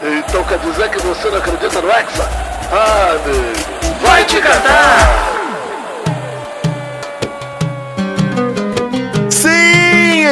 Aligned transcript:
Então 0.00 0.44
quer 0.44 0.58
dizer 0.58 0.88
que 0.90 0.98
você 1.00 1.28
não 1.28 1.38
acredita 1.38 1.80
no 1.80 1.90
Hexa? 1.90 2.28
Ah, 2.70 3.16
amigo. 3.16 3.98
Vai 4.00 4.24
te 4.24 4.40
catar! 4.40 5.37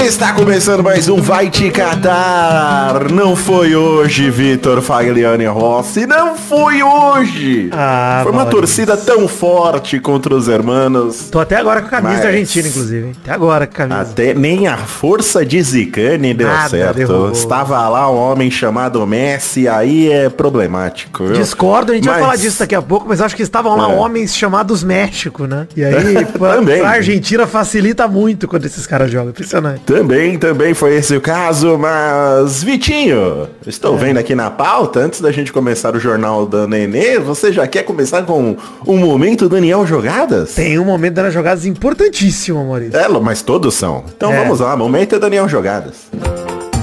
Está 0.07 0.33
começando 0.33 0.85
mais 0.85 1.09
um 1.09 1.21
Vai 1.21 1.51
Te 1.51 1.69
Catar. 1.69 3.11
Não 3.11 3.35
foi 3.35 3.75
hoje, 3.75 4.31
Vitor 4.31 4.81
Fagliani 4.81 5.47
Rossi. 5.47 6.07
Não 6.07 6.37
foi 6.37 6.81
hoje. 6.81 7.69
Ah, 7.73 8.21
foi 8.23 8.31
uma 8.31 8.45
Maurício. 8.45 8.61
torcida 8.61 8.97
tão 8.97 9.27
forte 9.27 9.99
contra 9.99 10.33
os 10.35 10.47
hermanos. 10.47 11.29
Tô 11.31 11.41
até 11.41 11.57
agora 11.57 11.81
com 11.81 11.89
a 11.89 11.91
camisa 11.91 12.13
Mas- 12.15 12.23
da 12.23 12.29
Argentina, 12.29 12.69
inclusive. 12.69 13.13
Até 13.23 13.33
agora 13.33 13.67
com 13.67 13.73
a 13.73 13.77
camisa. 13.77 14.01
Até 14.13 14.33
nem 14.33 14.69
a 14.69 14.77
força 14.77 15.45
de 15.45 15.61
Zicane 15.61 16.33
deu 16.35 16.47
Nada 16.49 16.69
certo. 16.69 16.97
derrubou. 16.97 17.33
Estava 17.33 17.89
lá 17.89 18.09
um 18.11 18.17
homem 18.17 18.49
chamado 18.51 19.05
Messi, 19.07 19.67
aí 19.67 20.11
é 20.11 20.29
problemático. 20.31 21.25
viu? 21.25 21.33
Discordo, 21.37 21.91
a 21.91 21.95
gente 21.97 22.05
vai 22.05 22.15
Mas- 22.15 22.23
falar 22.23 22.37
disso 22.37 22.59
daqui 22.61 22.75
a 22.77 22.83
pouco, 22.83 23.07
mas 23.09 23.21
acho 23.21 23.35
que 23.35 23.43
estavam 23.43 23.77
lá 23.77 23.91
É. 23.91 23.97
homens 23.97 24.37
chamados 24.37 24.85
México, 24.85 25.47
né? 25.47 25.67
E 25.77 25.85
aí, 25.85 26.25
pra, 26.39 26.55
Também. 26.57 26.79
pra 26.79 26.91
Argentina 26.91 27.45
facilita 27.47 28.07
muito 28.07 28.47
quando 28.47 28.65
esses 28.67 28.87
caras 28.87 29.11
jogam. 29.11 29.31
Impressionante. 29.31 29.81
Também, 29.97 30.37
também 30.39 30.75
foi 30.75 30.95
esse 30.97 31.17
o 31.17 31.21
caso, 31.23 31.79
mas 31.79 32.63
Vitinho, 32.63 33.49
estou 33.67 33.95
É. 33.95 33.99
vendo 33.99 34.19
aqui 34.19 34.35
na 34.35 34.51
pauta, 34.51 35.01
antes 35.01 35.23
da 35.23 35.33
gente 35.33 35.51
começar 35.51 35.97
o 35.97 35.99
jornal 35.99 36.45
da 36.45 36.67
Nenê, 36.67 37.19
você 37.19 37.51
já 37.51 37.67
quer 37.67 37.83
começar 37.83 38.23
com 38.25 38.59
o 38.85 38.97
momento 38.99 39.49
Daniel 39.49 39.87
Jogadas? 39.87 40.55
Tem 40.55 40.79
um 40.79 40.85
momento 40.85 41.15
das 41.15 41.33
jogadas 41.33 41.65
importantíssimo, 41.65 42.63
Maurício. 42.67 42.95
É, 42.95 43.09
mas 43.09 43.41
todos 43.41 43.73
são. 43.73 44.05
Então 44.15 44.31
É. 44.31 44.37
vamos 44.43 44.61
lá, 44.61 44.77
momento 44.77 45.19
Daniel 45.19 45.49
Jogadas. 45.49 45.95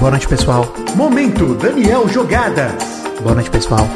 Boa 0.00 0.10
noite, 0.10 0.26
pessoal. 0.26 0.74
Momento 0.96 1.54
Daniel 1.54 2.08
Jogadas. 2.08 2.72
Boa 3.22 3.36
noite, 3.36 3.48
pessoal. 3.48 3.88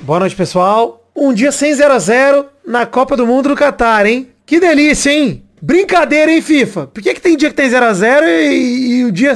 Boa 0.00 0.18
noite, 0.20 0.34
pessoal. 0.34 1.02
Um 1.14 1.34
dia 1.34 1.52
sem 1.52 1.74
0 1.74 1.92
a 1.92 1.98
0 1.98 2.46
na 2.66 2.86
Copa 2.86 3.18
do 3.18 3.26
Mundo 3.26 3.50
no 3.50 3.54
Catar, 3.54 4.06
hein? 4.06 4.28
Que 4.46 4.58
delícia, 4.58 5.10
hein? 5.12 5.41
Brincadeira, 5.64 6.32
hein, 6.32 6.42
FIFA? 6.42 6.88
Por 6.88 7.00
que, 7.00 7.14
que 7.14 7.20
tem 7.20 7.36
dia 7.36 7.48
que 7.48 7.54
tem 7.54 7.70
0 7.70 7.86
a 7.86 7.94
0 7.94 8.26
e, 8.26 8.98
e 8.98 9.04
o 9.04 9.12
dia 9.12 9.32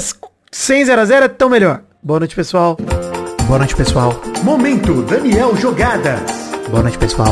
sem 0.50 0.84
0 0.84 1.00
a 1.00 1.04
0 1.04 1.24
é 1.24 1.28
tão 1.28 1.48
melhor? 1.48 1.82
Boa 2.02 2.18
noite, 2.18 2.34
pessoal. 2.34 2.76
Boa 3.46 3.58
noite, 3.60 3.76
pessoal. 3.76 4.20
Momento 4.42 5.02
Daniel 5.02 5.54
Jogadas. 5.54 6.18
Boa 6.68 6.82
noite, 6.82 6.98
pessoal. 6.98 7.28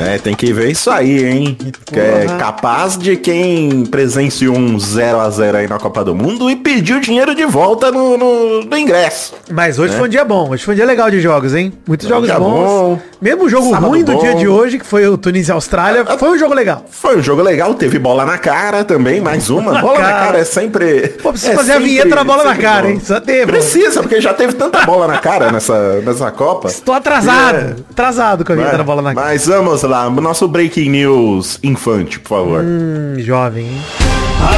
É, 0.00 0.18
tem 0.18 0.34
que 0.34 0.52
ver 0.52 0.70
isso 0.72 0.90
aí, 0.90 1.24
hein? 1.24 1.56
Que 1.86 2.00
é 2.00 2.26
capaz 2.38 2.98
de 2.98 3.16
quem 3.16 3.86
presenciou 3.86 4.56
um 4.56 4.78
0 4.78 5.20
a 5.20 5.30
0 5.30 5.56
aí 5.58 5.68
na 5.68 5.78
Copa 5.78 6.04
do 6.04 6.14
Mundo 6.14 6.50
e 6.50 6.56
pediu 6.56 6.98
dinheiro 6.98 7.32
de 7.34 7.44
volta 7.46 7.92
no, 7.92 8.16
no- 8.18 8.64
no 8.64 8.76
ingresso. 8.76 9.34
Mas 9.50 9.78
hoje 9.78 9.94
foi 9.96 10.06
um 10.06 10.10
dia 10.10 10.24
bom. 10.24 10.50
Hoje 10.50 10.64
foi 10.64 10.74
um 10.74 10.76
dia 10.76 10.84
legal 10.84 11.10
de 11.10 11.20
jogos, 11.20 11.54
hein? 11.54 11.72
Muitos 11.86 12.08
jogos 12.08 12.28
bons. 12.28 12.38
bom. 12.40 12.98
Mesmo 13.22 13.44
o 13.44 13.48
jogo 13.48 13.72
ruim 13.72 14.02
do 14.02 14.12
bom. 14.12 14.18
dia 14.18 14.34
de 14.34 14.48
hoje, 14.48 14.78
que 14.78 14.84
foi 14.84 15.06
o 15.06 15.16
Tunísia 15.16 15.52
e 15.52 15.54
Austrália, 15.54 16.04
foi 16.18 16.30
um 16.30 16.38
jogo 16.38 16.54
legal. 16.54 16.84
Foi 16.90 17.16
um 17.16 17.22
jogo 17.22 17.40
legal, 17.40 17.72
teve 17.74 17.98
bola 17.98 18.24
na 18.26 18.36
cara 18.36 18.84
também, 18.84 19.20
mais 19.20 19.48
uma. 19.48 19.80
Bola 19.80 20.00
na 20.00 20.08
cara. 20.10 20.26
cara 20.26 20.38
é 20.38 20.44
sempre. 20.44 21.08
Pô, 21.22 21.30
precisa 21.30 21.52
é 21.52 21.56
fazer 21.56 21.70
a 21.72 21.74
sempre- 21.76 21.88
vinheta 21.90 22.14
da 22.16 22.24
bola 22.24 22.42
na 22.44 22.56
cara, 22.56 22.82
bom. 22.82 22.88
hein? 22.94 23.00
Só 23.02 23.20
teve. 23.20 23.46
Precisa, 23.46 24.02
porque 24.02 24.20
já 24.20 24.34
teve 24.34 24.54
tanta 24.54 24.84
bola 24.84 25.06
na 25.06 25.18
cara 25.18 25.52
nessa, 25.52 26.00
nessa 26.00 26.30
Copa. 26.32 26.68
Tô 26.84 26.92
atrasado. 26.92 27.56
É. 27.56 27.76
Atrasado 27.90 28.44
com 28.44 28.52
a 28.52 28.56
vinheta 28.56 28.76
da 28.78 28.84
bola 28.84 29.00
na 29.00 29.14
cara. 29.14 29.26
Mas 29.28 29.46
vamos 29.46 29.83
lá, 29.88 30.10
nosso 30.10 30.46
breaking 30.48 30.90
news 30.90 31.58
infante, 31.62 32.18
por 32.20 32.28
favor. 32.28 32.64
Hum, 32.64 33.16
jovem, 33.18 33.66
hein? 33.66 33.82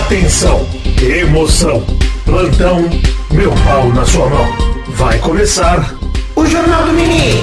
Atenção, 0.05 0.67
emoção, 1.01 1.85
plantão, 2.25 2.89
meu 3.33 3.53
pau 3.65 3.89
na 3.93 4.05
sua 4.05 4.29
mão. 4.29 4.47
Vai 4.89 5.19
começar 5.19 5.95
o 6.35 6.47
Jornal 6.47 6.87
do 6.87 6.93
Mini. 6.93 7.43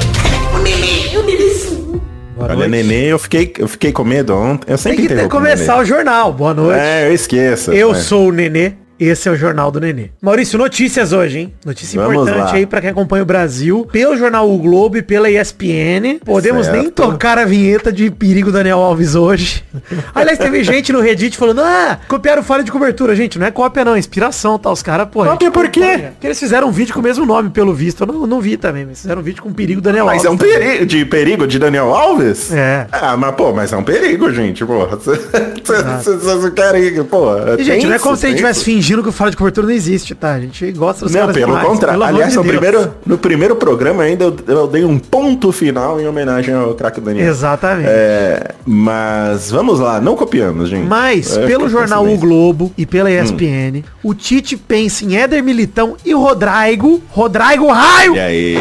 Boa 2.44 2.50
Olha, 2.50 2.68
noite. 2.68 2.72
nenê, 2.72 3.06
eu 3.06 3.20
fiquei, 3.20 3.54
eu 3.58 3.68
fiquei 3.68 3.92
com 3.92 4.04
medo 4.04 4.36
ontem. 4.36 4.66
Eu 4.72 4.78
Tem 4.78 4.78
sempre 4.78 5.02
que 5.04 5.08
ter, 5.08 5.14
interrompo 5.14 5.36
o 5.36 5.40
começar 5.40 5.78
o 5.78 5.86
jornal. 5.86 6.34
Boa 6.34 6.54
noite. 6.54 6.78
nenê. 6.78 6.90
É, 6.90 7.08
eu 7.08 7.14
esqueço. 7.14 7.72
Eu 7.72 7.92
é. 7.92 7.96
sou 7.96 8.28
o 8.28 8.32
Nenê. 8.32 8.74
Esse 9.04 9.28
é 9.28 9.32
o 9.32 9.36
Jornal 9.36 9.70
do 9.72 9.80
Nenê. 9.80 10.10
Maurício, 10.22 10.58
notícias 10.58 11.12
hoje, 11.12 11.40
hein? 11.40 11.54
Notícia 11.66 12.00
Vamos 12.02 12.16
importante 12.24 12.52
lá. 12.52 12.54
aí 12.54 12.66
pra 12.66 12.82
quem 12.82 12.90
acompanha 12.90 13.24
o 13.24 13.26
Brasil. 13.26 13.88
Pelo 13.92 14.16
Jornal 14.18 14.50
O 14.50 14.58
Globo 14.58 14.98
e 14.98 15.02
pela 15.02 15.30
ESPN. 15.30 16.20
Podemos 16.24 16.68
nem 16.68 16.84
Certo. 16.84 16.94
tocar 17.04 17.38
a 17.38 17.46
vinheta 17.46 17.92
de 17.92 18.10
perigo 18.12 18.52
Daniel 18.52 18.80
Alves 18.80 19.16
hoje. 19.16 19.64
Aliás, 20.14 20.38
teve 20.38 20.64
gente 20.64 20.92
no 20.94 21.00
Reddit 21.02 21.36
falando, 21.38 21.62
ah, 21.62 22.00
copiaram 22.08 22.44
falha 22.44 22.64
de 22.64 22.72
cobertura. 22.72 23.16
Gente, 23.16 23.38
não 23.40 23.46
é 23.46 23.52
cópia 23.52 23.84
não, 23.84 23.96
é 23.96 24.00
inspiração, 24.00 24.58
tá? 24.60 24.72
Os 24.72 24.82
caras, 24.82 25.08
pô. 25.12 25.24
Cópia 25.26 25.52
por 25.52 25.68
quê? 25.70 26.10
Porque 26.14 26.28
eles 26.28 26.40
fizeram 26.40 26.68
um 26.68 26.72
vídeo 26.72 26.94
com 26.94 27.00
o 27.00 27.04
mesmo 27.04 27.26
nome, 27.26 27.50
pelo 27.50 27.74
visto. 27.74 28.02
Eu 28.04 28.08
não, 28.08 28.28
não 28.28 28.40
vi 28.42 28.58
também, 28.58 28.86
mas 28.86 29.02
fizeram 29.02 29.22
um 29.22 29.24
vídeo 29.24 29.42
com 29.42 29.52
perigo 29.52 29.82
Daniel 29.82 30.06
Mas 30.06 30.26
Alves. 30.26 30.26
é 30.26 30.30
um 30.32 30.38
perigo 30.38 30.86
de 30.86 31.06
perigo 31.06 31.48
de 31.48 31.58
Daniel 31.60 31.94
Alves? 31.94 32.52
É. 32.54 32.88
Ah, 32.92 33.18
mas 33.18 33.34
pô, 33.36 33.52
mas 33.54 33.74
é 33.74 33.78
um 33.78 33.84
perigo, 33.84 34.32
gente, 34.32 34.66
porra. 34.66 34.98
Vocês 35.64 36.24
não 36.24 36.52
querem, 36.52 37.04
pô. 37.06 37.28
E, 37.58 37.64
gente, 37.64 37.86
não 37.88 37.94
é 37.94 38.00
como 38.00 38.16
se 38.16 38.26
a 38.26 38.30
gente 38.30 38.38
estivesse 38.38 38.64
fingindo 38.64 38.93
que 39.02 39.10
o 39.10 39.12
falha 39.12 39.32
de 39.32 39.38
cobertura 39.38 39.66
não 39.66 39.74
existe, 39.74 40.14
tá? 40.14 40.34
A 40.34 40.40
gente 40.40 40.72
gosta 40.74 41.06
dos 41.06 41.14
Não, 41.14 41.22
caras 41.22 41.36
pelo 41.36 41.58
contrário. 41.60 42.04
Aliás, 42.04 42.32
de 42.32 42.38
no 42.38 42.44
Deus. 42.44 42.56
primeiro, 42.58 42.94
no 43.06 43.18
primeiro 43.18 43.56
programa 43.56 44.04
ainda 44.04 44.26
eu, 44.26 44.36
eu 44.48 44.68
dei 44.68 44.84
um 44.84 45.00
ponto 45.00 45.52
final 45.52 46.00
em 46.00 46.08
homenagem 46.08 46.54
ao 46.54 46.74
craque 46.76 47.00
Daniel. 47.02 47.28
Exatamente. 47.28 47.88
É, 47.90 48.52
mas 48.66 49.50
vamos 49.50 49.80
lá, 49.80 50.00
não 50.02 50.16
copiamos, 50.16 50.70
gente. 50.70 50.86
Mas, 50.86 51.36
É, 51.38 51.48
pelo 51.48 51.68
jornal 51.70 52.06
O. 52.06 52.18
Globo 52.18 52.72
e 52.78 52.86
pela 52.86 53.10
ESPN, 53.10 53.84
o 54.04 54.14
Tite 54.14 54.56
pensa 54.58 55.04
em 55.06 55.16
Éder 55.18 55.42
Militão 55.44 55.96
e 56.06 56.14
Rodrigo, 56.14 57.02
Rodrigo 57.10 57.68
Raio, 57.72 58.16
E 58.16 58.20
aí? 58.20 58.58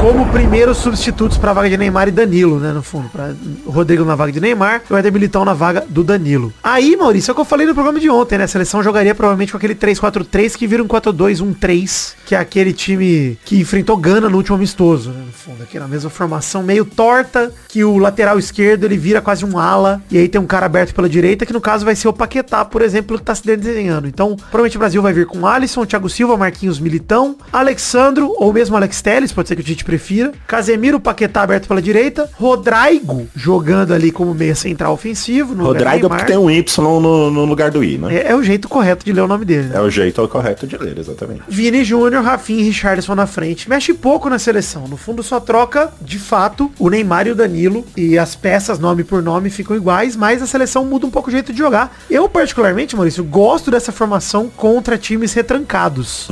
Como 0.00 0.26
primeiros 0.30 0.78
substitutos 0.78 1.36
para 1.36 1.50
a 1.50 1.54
vaga 1.54 1.68
de 1.68 1.76
Neymar 1.76 2.08
e 2.08 2.12
Danilo, 2.12 2.60
né, 2.60 2.72
no 2.72 2.82
fundo. 2.82 3.08
Pra 3.08 3.34
o 3.66 3.70
Rodrigo 3.70 4.04
na 4.04 4.14
vaga 4.14 4.30
de 4.30 4.40
Neymar 4.40 4.82
e 4.88 4.92
o 4.92 4.96
Éder 4.96 5.12
Militão 5.12 5.44
na 5.44 5.54
vaga 5.54 5.84
do 5.88 6.04
Danilo. 6.04 6.52
Aí, 6.62 6.96
Maurício, 6.96 7.30
é 7.30 7.32
o 7.32 7.34
que 7.34 7.40
eu 7.40 7.44
falei 7.44 7.66
no 7.66 7.74
programa 7.74 7.98
de 7.98 8.08
ontem, 8.08 8.38
né? 8.38 8.44
A 8.44 8.48
seleção 8.48 8.82
jogaria 8.82 9.14
provavelmente 9.14 9.50
com 9.50 9.58
aquele 9.58 9.74
3-4-3 9.74 10.56
que 10.56 10.66
vira 10.66 10.82
um 10.82 10.86
4-2-1-3, 10.86 12.14
que 12.24 12.34
é 12.34 12.38
aquele 12.38 12.72
time 12.72 13.36
que 13.44 13.58
enfrentou 13.58 13.96
Gana 13.96 14.28
no 14.28 14.36
último 14.36 14.56
amistoso, 14.56 15.10
né, 15.10 15.22
no 15.26 15.32
fundo. 15.32 15.62
Aqui 15.62 15.78
na 15.78 15.88
mesma 15.88 16.08
formação, 16.08 16.62
meio 16.62 16.84
torta, 16.84 17.52
que 17.68 17.82
o 17.82 17.98
lateral 17.98 18.38
esquerdo 18.38 18.84
ele 18.84 18.96
vira 18.96 19.20
quase 19.20 19.44
um 19.44 19.58
ala, 19.58 20.00
e 20.10 20.16
aí 20.16 20.28
tem 20.28 20.40
um 20.40 20.46
cara 20.46 20.66
aberto 20.66 20.94
pela 20.94 21.08
direita, 21.08 21.44
que 21.44 21.52
no 21.52 21.60
caso 21.60 21.84
vai 21.84 21.96
ser 21.96 22.06
o 22.06 22.12
Paquetá, 22.12 22.64
por 22.64 22.82
exemplo, 22.82 23.18
que 23.18 23.24
tá 23.24 23.34
se 23.34 23.44
desenhando. 23.44 24.06
Então, 24.06 24.36
provavelmente 24.36 24.76
o 24.76 24.80
Brasil 24.80 25.02
vai 25.02 25.12
vir 25.12 25.26
com 25.26 25.46
Alisson, 25.46 25.84
Thiago 25.84 26.08
Silva, 26.08 26.36
Marquinhos 26.36 26.78
Militão, 26.78 27.36
Alexandro, 27.52 28.32
ou 28.36 28.52
mesmo 28.52 28.76
Alex 28.76 29.02
Telles, 29.02 29.32
pode 29.32 29.48
ser 29.48 29.56
que 29.56 29.62
o 29.62 29.64
Tite 29.64 29.87
prefira, 29.88 30.32
Casemiro, 30.46 31.00
Paquetá 31.00 31.40
aberto 31.40 31.66
pela 31.66 31.80
direita, 31.80 32.28
Rodrigo 32.34 33.26
jogando 33.34 33.94
ali 33.94 34.10
como 34.12 34.34
meia 34.34 34.54
central 34.54 34.92
ofensivo. 34.92 35.54
Rodrigo 35.54 35.90
Neymar. 35.90 36.08
porque 36.10 36.24
tem 36.26 36.36
um 36.36 36.50
Y 36.50 36.82
no, 36.82 37.30
no 37.30 37.44
lugar 37.46 37.70
do 37.70 37.82
I, 37.82 37.96
né? 37.96 38.16
é, 38.16 38.32
é 38.32 38.36
o 38.36 38.42
jeito 38.42 38.68
correto 38.68 39.02
de 39.02 39.12
ler 39.14 39.22
o 39.22 39.26
nome 39.26 39.46
dele. 39.46 39.68
né? 39.68 39.76
É 39.76 39.80
o 39.80 39.88
jeito 39.88 40.26
correto 40.28 40.66
de 40.66 40.76
ler, 40.76 40.98
exatamente. 40.98 41.40
Vini 41.48 41.82
Júnior, 41.84 42.22
Rafinha 42.22 42.60
e 42.60 42.64
Richardson 42.64 43.14
na 43.14 43.26
frente. 43.26 43.66
Mexe 43.66 43.94
pouco 43.94 44.28
na 44.28 44.38
seleção. 44.38 44.86
No 44.86 44.98
fundo 44.98 45.22
só 45.22 45.40
troca, 45.40 45.90
de 46.02 46.18
fato, 46.18 46.70
o 46.78 46.90
Neymar 46.90 47.26
e 47.26 47.30
o 47.30 47.34
Danilo. 47.34 47.82
E 47.96 48.18
as 48.18 48.34
peças, 48.36 48.78
nome 48.78 49.04
por 49.04 49.22
nome, 49.22 49.48
ficam 49.48 49.74
iguais, 49.74 50.14
mas 50.16 50.42
a 50.42 50.46
seleção 50.46 50.84
muda 50.84 51.06
um 51.06 51.10
pouco 51.10 51.28
o 51.30 51.32
jeito 51.32 51.50
de 51.50 51.58
jogar. 51.58 51.96
Eu, 52.10 52.28
particularmente, 52.28 52.94
Maurício, 52.94 53.24
gosto 53.24 53.70
dessa 53.70 53.90
formação 53.90 54.50
contra 54.54 54.98
times 54.98 55.32
retrancados. 55.32 56.28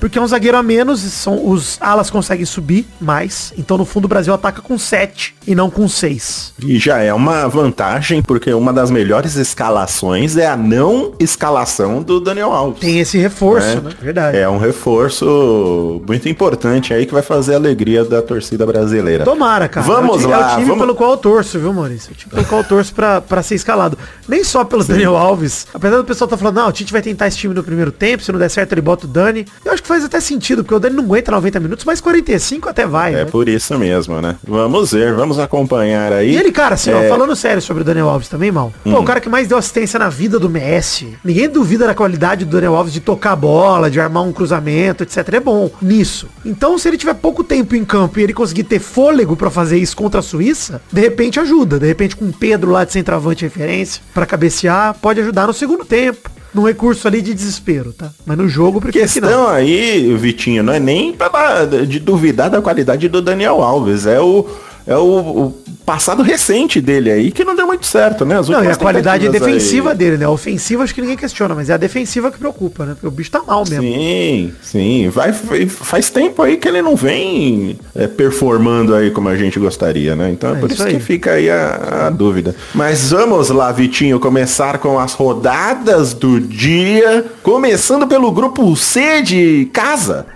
Porque 0.00 0.18
é 0.18 0.20
um 0.22 0.26
zagueiro 0.26 0.56
a 0.56 0.62
menos, 0.62 1.04
e 1.04 1.10
são, 1.10 1.48
os 1.48 1.78
alas 1.80 2.10
conseguem 2.10 2.44
subir 2.44 2.84
mais. 3.00 3.52
Então, 3.58 3.76
no 3.78 3.84
fundo, 3.84 4.04
o 4.06 4.08
Brasil 4.08 4.32
ataca 4.32 4.60
com 4.62 4.78
7 4.78 5.34
e 5.46 5.54
não 5.54 5.70
com 5.70 5.88
6. 5.88 6.54
E 6.62 6.78
já 6.78 6.98
é 6.98 7.12
uma 7.12 7.48
vantagem, 7.48 8.22
porque 8.22 8.52
uma 8.52 8.72
das 8.72 8.90
melhores 8.90 9.36
escalações 9.36 10.36
é 10.36 10.46
a 10.46 10.56
não 10.56 11.12
escalação 11.18 12.02
do 12.02 12.20
Daniel 12.20 12.52
Alves. 12.52 12.80
Tem 12.80 12.98
esse 13.00 13.18
reforço, 13.18 13.66
né? 13.66 13.80
né? 13.80 13.90
Verdade. 14.00 14.36
É 14.38 14.48
um 14.48 14.58
reforço 14.58 16.02
muito 16.06 16.28
importante 16.28 16.92
aí 16.92 17.06
que 17.06 17.12
vai 17.12 17.22
fazer 17.22 17.54
a 17.54 17.56
alegria 17.56 18.04
da 18.04 18.22
torcida 18.22 18.66
brasileira. 18.66 19.24
Tomara, 19.24 19.68
cara. 19.68 19.86
Vamos 19.86 20.24
é 20.24 20.26
o, 20.26 20.30
lá, 20.30 20.36
É 20.36 20.46
o 20.46 20.50
time 20.56 20.64
vamos- 20.66 20.80
pelo 20.80 20.94
qual 20.94 21.10
eu 21.12 21.16
torço, 21.16 21.58
viu, 21.58 21.72
Maurício? 21.72 22.10
É 22.10 22.12
o 22.12 22.16
time 22.16 22.30
pelo 22.34 22.44
qual 22.46 22.60
eu 22.60 22.66
torço 22.66 22.94
pra, 22.94 23.20
pra 23.20 23.42
ser 23.42 23.54
escalado. 23.54 23.98
Nem 24.28 24.42
só 24.44 24.64
pelo 24.64 24.84
Daniel 24.84 25.16
Alves. 25.16 25.66
Apesar 25.72 25.96
do 25.96 26.04
pessoal 26.04 26.28
tá 26.28 26.36
falando, 26.36 26.56
não, 26.56 26.68
o 26.68 26.72
Tite 26.72 26.92
vai 26.92 27.02
tentar 27.02 27.26
esse 27.28 27.36
time 27.36 27.54
no 27.54 27.62
primeiro 27.62 27.92
tempo, 27.92 28.22
se 28.22 28.32
não 28.32 28.38
der 28.38 28.48
certo 28.50 28.72
ele 28.72 28.80
bota 28.80 29.06
o 29.06 29.08
Dani. 29.08 29.46
Eu 29.64 29.72
acho 29.72 29.82
que 29.82 29.88
faz 29.88 30.04
até 30.04 30.20
sentido, 30.20 30.62
porque 30.62 30.74
o 30.74 30.78
Dani 30.78 30.96
não 30.96 31.04
aguenta 31.04 31.30
90 31.30 31.60
minutos, 31.60 31.84
mas 31.84 32.00
45 32.00 32.68
até 32.68 32.75
vai, 32.84 33.14
É 33.14 33.18
né? 33.18 33.24
por 33.24 33.48
isso 33.48 33.78
mesmo, 33.78 34.20
né? 34.20 34.36
Vamos 34.46 34.92
ver, 34.92 35.14
vamos 35.14 35.38
acompanhar 35.38 36.12
aí. 36.12 36.32
E 36.32 36.36
ele, 36.36 36.50
cara, 36.52 36.74
assim, 36.74 36.92
ó, 36.92 36.98
É, 37.00 37.06
Hum. 37.06 37.08
falando 37.08 37.36
sério 37.36 37.62
sobre 37.62 37.82
o 37.82 37.84
Daniel 37.84 38.08
Alves 38.08 38.28
também, 38.28 38.50
mal. 38.50 38.72
Pô, 38.84 38.98
o 38.98 39.04
cara 39.04 39.20
que 39.20 39.28
mais 39.28 39.46
deu 39.48 39.56
assistência 39.56 39.98
na 39.98 40.08
vida 40.08 40.38
do 40.38 40.50
Messi. 40.50 41.16
Ninguém 41.24 41.48
duvida 41.48 41.86
da 41.86 41.94
qualidade 41.94 42.44
do 42.44 42.50
Daniel 42.50 42.74
Alves 42.74 42.92
de 42.92 43.00
tocar 43.00 43.32
a 43.32 43.36
bola, 43.36 43.90
de 43.90 44.00
armar 44.00 44.24
um 44.24 44.32
cruzamento, 44.32 45.02
etc. 45.04 45.34
É 45.34 45.40
bom 45.40 45.70
nisso. 45.80 46.28
Então, 46.44 46.76
se 46.76 46.88
ele 46.88 46.96
tiver 46.96 47.14
pouco 47.14 47.44
tempo 47.44 47.74
em 47.76 47.84
campo 47.84 48.18
e 48.18 48.22
ele 48.22 48.34
conseguir 48.34 48.64
ter 48.64 48.78
fôlego 48.80 49.36
pra 49.36 49.50
fazer 49.50 49.78
isso 49.78 49.96
contra 49.96 50.20
a 50.20 50.22
Suíça, 50.22 50.82
de 50.92 51.00
repente 51.00 51.38
ajuda. 51.38 51.78
De 51.78 51.86
repente, 51.86 52.16
com 52.16 52.24
o 52.26 52.32
Pedro 52.32 52.70
lá 52.72 52.84
de 52.84 52.92
centroavante 52.92 53.44
referência 53.44 54.02
pra 54.12 54.26
cabecear, 54.26 54.94
pode 55.00 55.20
ajudar 55.20 55.46
no 55.46 55.52
segundo 55.52 55.84
tempo. 55.84 56.30
Num 56.54 56.62
recurso 56.64 57.06
ali 57.06 57.20
de 57.20 57.34
desespero, 57.34 57.92
tá? 57.92 58.10
Mas 58.24 58.38
no 58.38 58.48
jogo, 58.48 58.80
porque 58.80 59.00
questão 59.00 59.48
aí, 59.48 60.14
Vitinho, 60.16 60.62
não 60.62 60.72
é 60.72 60.80
nem 60.80 61.12
pela, 61.12 61.64
de 61.64 61.98
duvidar 61.98 62.50
da 62.50 62.62
qualidade 62.62 63.08
do 63.08 63.20
Daniel 63.20 63.62
Alves, 63.62 64.06
é 64.06 64.20
o, 64.20 64.46
é 64.86 64.96
o, 64.96 65.02
o 65.02 65.54
passado 65.84 66.22
recente 66.22 66.80
dele 66.80 67.10
aí 67.10 67.30
que 67.32 67.44
não 67.44 67.54
deu 67.56 67.66
muito 67.66 67.86
certo, 67.86 68.24
né? 68.24 68.38
As 68.38 68.48
Não, 68.48 68.62
e 68.62 68.68
a 68.68 68.76
qualidade 68.76 69.28
defensiva 69.28 69.90
aí. 69.90 69.96
dele, 69.96 70.16
né? 70.16 70.24
A 70.24 70.30
ofensiva 70.30 70.82
acho 70.84 70.94
que 70.94 71.00
ninguém 71.00 71.16
questiona, 71.16 71.54
mas 71.54 71.70
é 71.70 71.74
a 71.74 71.76
defensiva 71.76 72.30
que 72.30 72.38
preocupa, 72.38 72.84
né? 72.84 72.92
Porque 72.94 73.06
o 73.06 73.10
bicho 73.10 73.30
tá 73.30 73.42
mal 73.46 73.64
mesmo. 73.68 73.82
Sim, 73.82 74.52
sim. 74.62 75.08
Vai, 75.08 75.32
faz 75.32 76.10
tempo 76.10 76.42
aí 76.42 76.56
que 76.56 76.68
ele 76.68 76.82
não 76.82 76.94
vem 76.96 77.78
é, 77.94 78.06
performando 78.06 78.94
aí 78.94 79.10
como 79.10 79.28
a 79.28 79.36
gente 79.36 79.58
gostaria, 79.58 80.14
né? 80.16 80.30
Então 80.30 80.50
é, 80.50 80.52
É 80.54 80.60
por 80.60 80.70
isso 80.70 80.86
isso, 80.86 80.96
que 80.96 81.02
fica 81.02 81.32
aí 81.32 81.50
a, 81.50 82.06
a 82.06 82.10
dúvida. 82.10 82.54
Mas 82.74 83.10
vamos 83.10 83.50
lá, 83.50 83.70
Vitinho, 83.72 84.20
começar 84.20 84.78
com 84.78 84.98
as 84.98 85.14
rodadas 85.14 86.14
do 86.14 86.40
dia. 86.40 87.24
Começando 87.42 88.06
pelo 88.06 88.30
grupo 88.30 88.74
C 88.76 89.22
de 89.22 89.68
casa. 89.72 90.26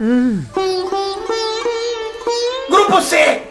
Grupo 2.69 3.01
C. 3.03 3.43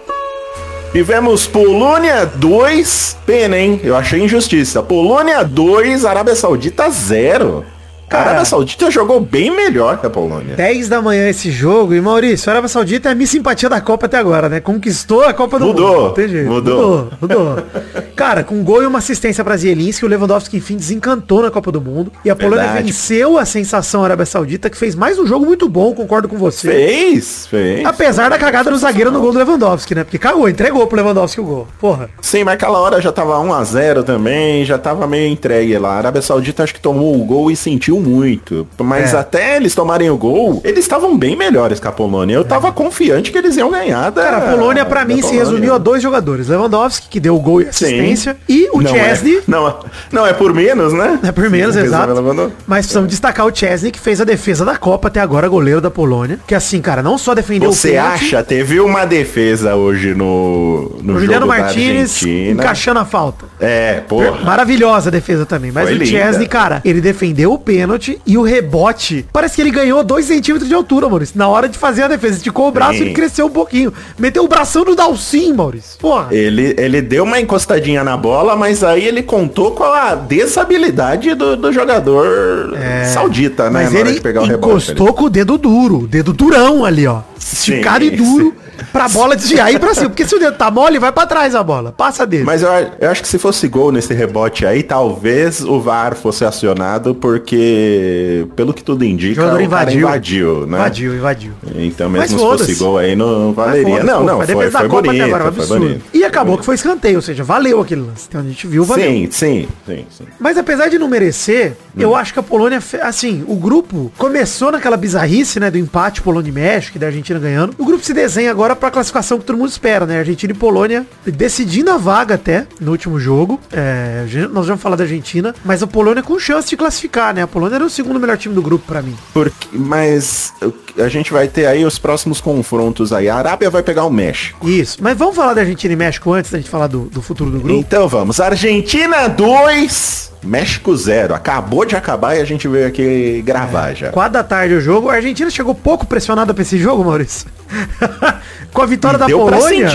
Tivemos 0.92 1.46
Polônia 1.46 2.26
2, 2.26 3.18
pena, 3.24 3.56
hein? 3.56 3.80
Eu 3.84 3.96
achei 3.96 4.24
injustiça. 4.24 4.82
Polônia 4.82 5.44
2, 5.44 6.04
Arábia 6.04 6.36
Saudita 6.36 6.90
0. 6.90 7.64
A 8.10 8.12
Cara. 8.12 8.30
Arábia 8.32 8.46
Saudita 8.46 8.90
jogou 8.90 9.20
bem 9.20 9.56
melhor 9.56 10.00
que 10.00 10.08
a 10.08 10.10
Polônia. 10.10 10.56
10 10.56 10.90
da 10.90 11.00
manhã 11.00 11.30
esse 11.30 11.52
jogo, 11.52 11.94
e 11.94 12.02
Maurício, 12.02 12.50
a 12.50 12.54
Arábia 12.54 12.68
Saudita 12.68 13.08
é 13.10 13.12
a 13.12 13.16
minha 13.16 13.28
simpatia 13.28 13.70
da 13.70 13.80
Copa 13.80 14.08
até 14.08 14.18
agora, 14.18 14.50
né? 14.50 14.60
Conquistou 14.60 15.24
a 15.24 15.32
Copa 15.34 15.60
do 15.60 15.68
Mudou, 15.68 16.10
Mundo. 16.10 16.46
mudou. 16.46 16.50
Mudou, 16.50 17.10
mudou. 17.22 17.58
Cara, 18.16 18.44
com 18.44 18.56
um 18.56 18.64
gol 18.64 18.82
e 18.82 18.88
uma 18.88 18.98
assistência 18.98 19.44
pra 19.44 19.56
Zielinski, 19.56 20.04
o 20.04 20.08
Lewandowski, 20.08 20.58
enfim, 20.58 20.76
desencantou 20.76 21.44
na 21.44 21.52
Copa 21.52 21.72
do 21.72 21.80
Mundo. 21.80 22.12
E 22.26 22.32
a 22.32 22.36
Polônia 22.36 22.64
Verdade. 22.66 22.88
venceu 22.88 23.38
a 23.38 23.46
sensação 23.46 24.04
Arábia 24.04 24.26
Saudita, 24.26 24.72
que 24.72 24.78
fez 24.78 24.96
mais 24.96 25.20
um 25.20 25.28
jogo 25.28 25.46
muito 25.46 25.70
bom, 25.70 25.94
concordo 25.94 26.28
com 26.28 26.36
você. 26.36 26.68
Fez, 26.68 27.46
fez. 27.46 27.86
Apesar 27.86 28.30
da 28.30 28.40
cagada 28.40 28.72
do 28.72 28.78
zagueiro 28.78 29.12
no 29.12 29.22
gol 29.22 29.32
do 29.32 29.38
Lewandowski, 29.38 29.94
né? 29.94 30.04
Porque 30.04 30.18
cagou, 30.18 30.50
entregou 30.50 30.86
pro 30.88 30.98
Lewandowski 30.98 31.40
o 31.42 31.44
gol. 31.44 31.68
Porra. 31.80 32.10
Sim, 32.22 32.44
mas 32.44 32.56
aquela 32.56 32.80
hora 32.80 33.00
já 33.00 33.12
tava 33.12 33.38
1x0 33.38 34.04
também, 34.04 34.66
já 34.66 34.80
tava 34.80 35.06
meio 35.06 35.32
entregue 35.32 35.78
lá. 35.78 35.94
A 35.94 35.98
Arábia 35.98 36.22
Saudita 36.24 36.64
acho 36.64 36.74
que 36.74 36.82
tomou 36.82 37.16
o 37.16 37.24
gol 37.24 37.52
e 37.52 37.56
sentiu 37.56 37.99
muito. 38.00 38.68
Mas 38.80 39.14
É. 39.14 39.18
até 39.18 39.56
eles 39.58 39.76
tomarem 39.76 40.10
o 40.10 40.18
gol, 40.18 40.62
eles 40.64 40.80
estavam 40.80 41.18
bem 41.18 41.36
melhores 41.36 41.80
que 41.80 41.88
a 41.88 41.92
Polônia. 41.92 42.36
Eu 42.36 42.44
tava 42.46 42.72
confiante 42.72 43.32
que 43.32 43.38
eles 43.38 43.58
iam 43.58 43.70
ganhar 43.72 44.10
da 44.12 44.24
Cara, 44.24 44.38
a 44.38 44.42
Polônia 44.52 44.86
pra 44.86 45.02
da 45.02 45.06
mim 45.08 45.16
se 45.18 45.22
Polônia. 45.22 45.40
resumiu 45.46 45.74
a 45.74 45.78
dois 45.78 46.02
jogadores. 46.02 46.48
Lewandowski, 46.48 47.08
que 47.10 47.20
deu 47.20 47.36
o 47.36 47.40
gol 47.40 47.62
e 47.62 47.68
assistência, 47.68 48.38
e 48.48 48.70
o 48.74 48.82
não 48.82 48.92
Chesney. 48.92 49.38
É, 49.38 49.42
não, 49.48 49.68
é- 49.68 49.74
não, 50.12 50.26
é 50.28 50.34
por 50.34 50.54
menos, 50.54 50.94
né? 50.94 51.20
É 51.24 51.32
por 51.32 51.50
menos, 51.50 51.76
Resume 51.76 51.88
exato. 51.88 52.52
Mas 52.66 52.80
precisamos 52.86 53.10
destacar 53.10 53.46
o 53.46 53.56
Chesney, 53.56 53.92
que 53.92 54.00
fez 54.00 54.22
a 54.22 54.24
defesa 54.24 54.64
da 54.66 54.78
Copa 54.78 55.08
até 55.08 55.20
agora, 55.20 55.48
goleiro 55.48 55.82
da 55.82 55.92
Polônia. 55.92 56.40
Que 56.48 56.56
assim, 56.56 56.82
cara, 56.82 57.02
não 57.04 57.18
só 57.18 57.34
defendeu 57.36 57.72
Você 57.72 57.90
o 57.90 57.92
pênalti, 57.94 58.24
acha? 58.26 58.44
Teve 58.44 58.80
uma 58.80 59.06
defesa 59.06 59.76
hoje 59.76 60.14
no, 60.14 60.98
no 61.02 61.16
o 61.16 61.20
Juliano 61.20 61.46
jogo 61.46 61.58
da 61.58 61.62
Martinez 61.64 62.24
encaixando 62.24 63.00
a 63.00 63.06
falta. 63.06 63.46
É, 63.60 64.02
porra. 64.08 64.40
Maravilhosa 64.44 65.10
a 65.10 65.12
defesa 65.12 65.46
também. 65.46 65.72
Mas 65.72 65.90
Foi 65.90 65.98
o. 65.98 66.06
Chesney, 66.06 66.48
cara, 66.48 66.82
ele 66.86 67.02
defendeu 67.02 67.52
o 67.54 67.58
pênalti 67.60 67.89
e 68.26 68.38
o 68.38 68.42
rebote. 68.42 69.26
Parece 69.32 69.56
que 69.56 69.62
ele 69.62 69.72
ganhou 69.72 70.04
2 70.04 70.26
centímetros 70.26 70.68
de 70.68 70.76
altura, 70.76 71.08
Maurício. 71.08 71.38
Na 71.38 71.48
hora 71.48 71.68
de 71.68 71.78
fazer 71.78 72.04
a 72.04 72.08
defesa. 72.08 72.38
Esticou 72.38 72.68
o 72.68 72.72
braço 72.72 72.96
e 72.96 72.98
Sim. 72.98 73.04
ele 73.06 73.14
cresceu 73.14 73.46
um 73.48 73.50
pouquinho. 73.50 73.94
Meteu 74.18 74.44
o 74.44 74.48
bração 74.48 74.84
no 74.84 74.96
Dalcin, 74.96 75.54
Maurício. 75.54 76.00
Porra. 76.00 76.28
Ele, 76.32 76.76
ele 76.78 77.02
deu 77.02 77.24
uma 77.24 77.40
encostadinha 77.40 78.04
na 78.04 78.16
bola, 78.18 78.56
mas 78.56 78.84
aí 78.84 79.06
ele 79.06 79.24
contou 79.24 79.72
com 79.72 79.84
a 79.84 80.16
desabilidade 80.16 81.34
do, 81.36 81.56
do 81.56 81.72
jogador 81.72 82.74
saudita, 83.14 83.70
né? 83.70 83.82
É, 83.82 83.84
Mas 83.84 83.94
na 83.94 84.00
hora 84.00 84.10
ele 84.10 84.16
de 84.16 84.22
pegar 84.22 84.42
o 84.42 84.46
rebote 84.46 84.92
encostou 84.92 85.14
com 85.14 85.26
o 85.26 85.30
dedo 85.30 85.58
duro, 85.58 86.08
dedo 86.08 86.34
durão 86.34 86.86
ali, 86.86 87.08
ó. 87.08 87.22
Esticado 87.38 88.04
e 88.04 88.12
duro 88.12 88.54
pra 88.92 89.08
bola 89.08 89.36
desviar 89.36 89.72
e 89.72 89.76
ir 89.76 89.80
pra 89.80 89.94
cima. 89.94 90.10
Porque 90.10 90.26
se 90.26 90.36
o 90.36 90.40
dedo 90.40 90.58
tá 90.58 90.70
mole, 90.72 91.00
vai 91.00 91.12
pra 91.12 91.26
trás 91.26 91.56
a 91.56 91.64
bola. 91.64 91.92
Passa 91.92 92.26
dele. 92.26 92.44
Mas 92.44 92.62
eu, 92.62 92.70
eu 93.00 93.10
acho 93.10 93.22
que 93.22 93.28
se 93.28 93.38
fosse 93.38 93.68
gol 93.68 93.92
nesse 93.92 94.14
rebote 94.14 94.66
aí, 94.66 94.84
talvez 94.84 95.62
o 95.64 95.80
VAR 95.80 96.16
fosse 96.16 96.44
acionado, 96.46 97.14
porque, 97.16 98.48
pelo 98.56 98.74
que 98.74 98.84
tudo 98.84 99.02
o 99.02 99.06
indica, 99.06 99.42
jogador 99.42 99.58
o 99.60 99.62
invadiu. 99.62 100.00
invadiu, 100.00 100.68
né? 100.68 100.78
Invadiu, 100.78 101.16
invadiu. 101.16 101.54
Então, 101.76 102.10
mesmo 102.10 102.28
se 102.28 102.36
fosse 102.44 102.76
gol 102.76 102.98
aí, 102.98 103.16
não 103.16 103.54
valeria. 103.54 104.04
Não, 104.04 104.24
não, 104.24 104.38
foi 104.38 104.56
foi, 104.56 104.72
foi 104.72 104.90
Copa 104.90 105.02
bonito, 105.04 105.22
até 105.22 105.24
agora, 105.24 105.44
um 105.50 105.54
foi 105.54 105.64
absurdo. 105.64 105.86
bonito. 105.86 106.06
E 106.14 106.24
acabou 106.24 106.58
que 106.58 106.66
foi 106.66 106.76
escanteio, 106.76 107.16
ou 107.18 107.22
seja, 107.22 107.44
valeu 107.44 107.82
aquele 107.82 108.02
lance. 108.02 108.26
Então 108.28 108.42
a 108.42 108.44
gente 108.44 108.68
viu, 108.68 108.84
valeu. 108.84 109.06
Sim, 109.06 109.28
sim, 109.32 109.68
sim, 109.86 110.06
sim. 110.10 110.24
Mas 110.40 110.58
apesar 110.58 110.90
de 110.90 110.98
não 110.98 111.08
merecer, 111.08 111.74
eu 111.98 112.16
acho 112.16 112.34
que 112.34 112.40
a 112.40 112.44
Polônia, 112.44 112.82
assim, 113.02 113.44
o 113.48 113.56
grupo 113.56 114.12
começou 114.18 114.72
naquela 114.72 114.98
bizarrice, 114.98 115.60
né, 115.60 115.70
do 115.70 115.78
empate 115.78 116.22
Polônia 116.22 116.50
e 116.50 116.54
México, 116.54 116.98
e 116.98 117.00
da 117.00 117.08
Argentina 117.08 117.40
ganhando. 117.40 117.74
O 117.78 117.86
grupo 117.86 118.04
se 118.04 118.14
desenha 118.14 118.52
agora 118.52 118.69
pra 118.76 118.92
classificação 118.92 119.40
que 119.40 119.46
todo 119.46 119.58
mundo 119.58 119.70
espera, 119.70 120.06
né? 120.06 120.20
Argentina 120.20 120.54
e 120.54 120.56
Polônia 120.56 121.06
decidindo 121.26 121.92
a 121.92 121.98
vaga 121.98 122.36
até 122.36 122.66
no 122.80 122.92
último 122.92 123.20
jogo. 123.20 123.60
É, 123.72 124.26
a 124.26 124.48
nós 124.50 124.68
vamos 124.68 124.82
falar 124.82 124.96
da 124.96 125.04
Argentina, 125.04 125.54
mas 125.64 125.84
a 125.84 125.88
Polônia 125.88 126.24
com 126.24 126.40
chance 126.40 126.70
de 126.70 126.78
classificar, 126.78 127.34
né? 127.34 127.42
A 127.44 127.48
Polônia 127.48 127.76
era 127.76 127.86
o 127.86 127.90
segundo 127.90 128.20
melhor 128.20 128.38
time 128.38 128.54
do 128.54 128.62
grupo 128.62 128.86
pra 128.86 129.02
mim. 129.02 129.16
Porque, 129.34 129.68
mas 129.72 130.54
a 130.98 131.08
gente 131.08 131.32
vai 131.32 131.48
ter 131.48 131.66
aí 131.66 131.86
os 131.86 131.98
próximos 132.00 132.42
confrontos 132.42 133.14
aí. 133.14 133.30
A 133.30 133.36
Arábia 133.36 133.70
vai 133.70 133.84
pegar 133.84 134.06
o 134.06 134.10
México. 134.10 134.68
Isso. 134.68 134.98
Mas 135.02 135.18
vamos 135.18 135.36
falar 135.36 135.54
da 135.54 135.62
Argentina 135.62 135.94
e 135.94 135.98
México 135.98 136.32
antes 136.34 136.52
da 136.52 136.58
gente 136.58 136.70
falar 136.70 136.88
do, 136.88 137.06
do 137.06 137.22
futuro 137.22 137.52
do 137.52 137.60
grupo? 137.60 137.80
Então 137.80 138.08
vamos. 138.08 138.40
Argentina 138.40 139.28
2, 139.28 140.32
México 140.44 140.96
0. 140.96 141.34
Acabou 141.34 141.86
de 141.86 141.96
acabar 141.96 142.36
e 142.36 142.42
a 142.42 142.46
gente 142.46 142.68
veio 142.68 142.88
aqui 142.88 143.42
gravar 143.46 143.94
já. 143.94 144.10
Quatro 144.10 144.34
da 144.34 144.44
tarde 144.44 144.74
o 144.74 144.82
jogo. 144.82 145.10
A 145.10 145.16
Argentina 145.16 145.50
chegou 145.50 145.74
pouco 145.76 146.06
pressionada 146.06 146.54
pra 146.54 146.62
esse 146.62 146.78
jogo, 146.78 147.04
Maurício. 147.04 147.48
com 148.74 148.82
a 148.82 148.86
vitória 148.86 149.18
E 149.18 149.20
da 149.20 149.28
Polônia. 149.28 149.88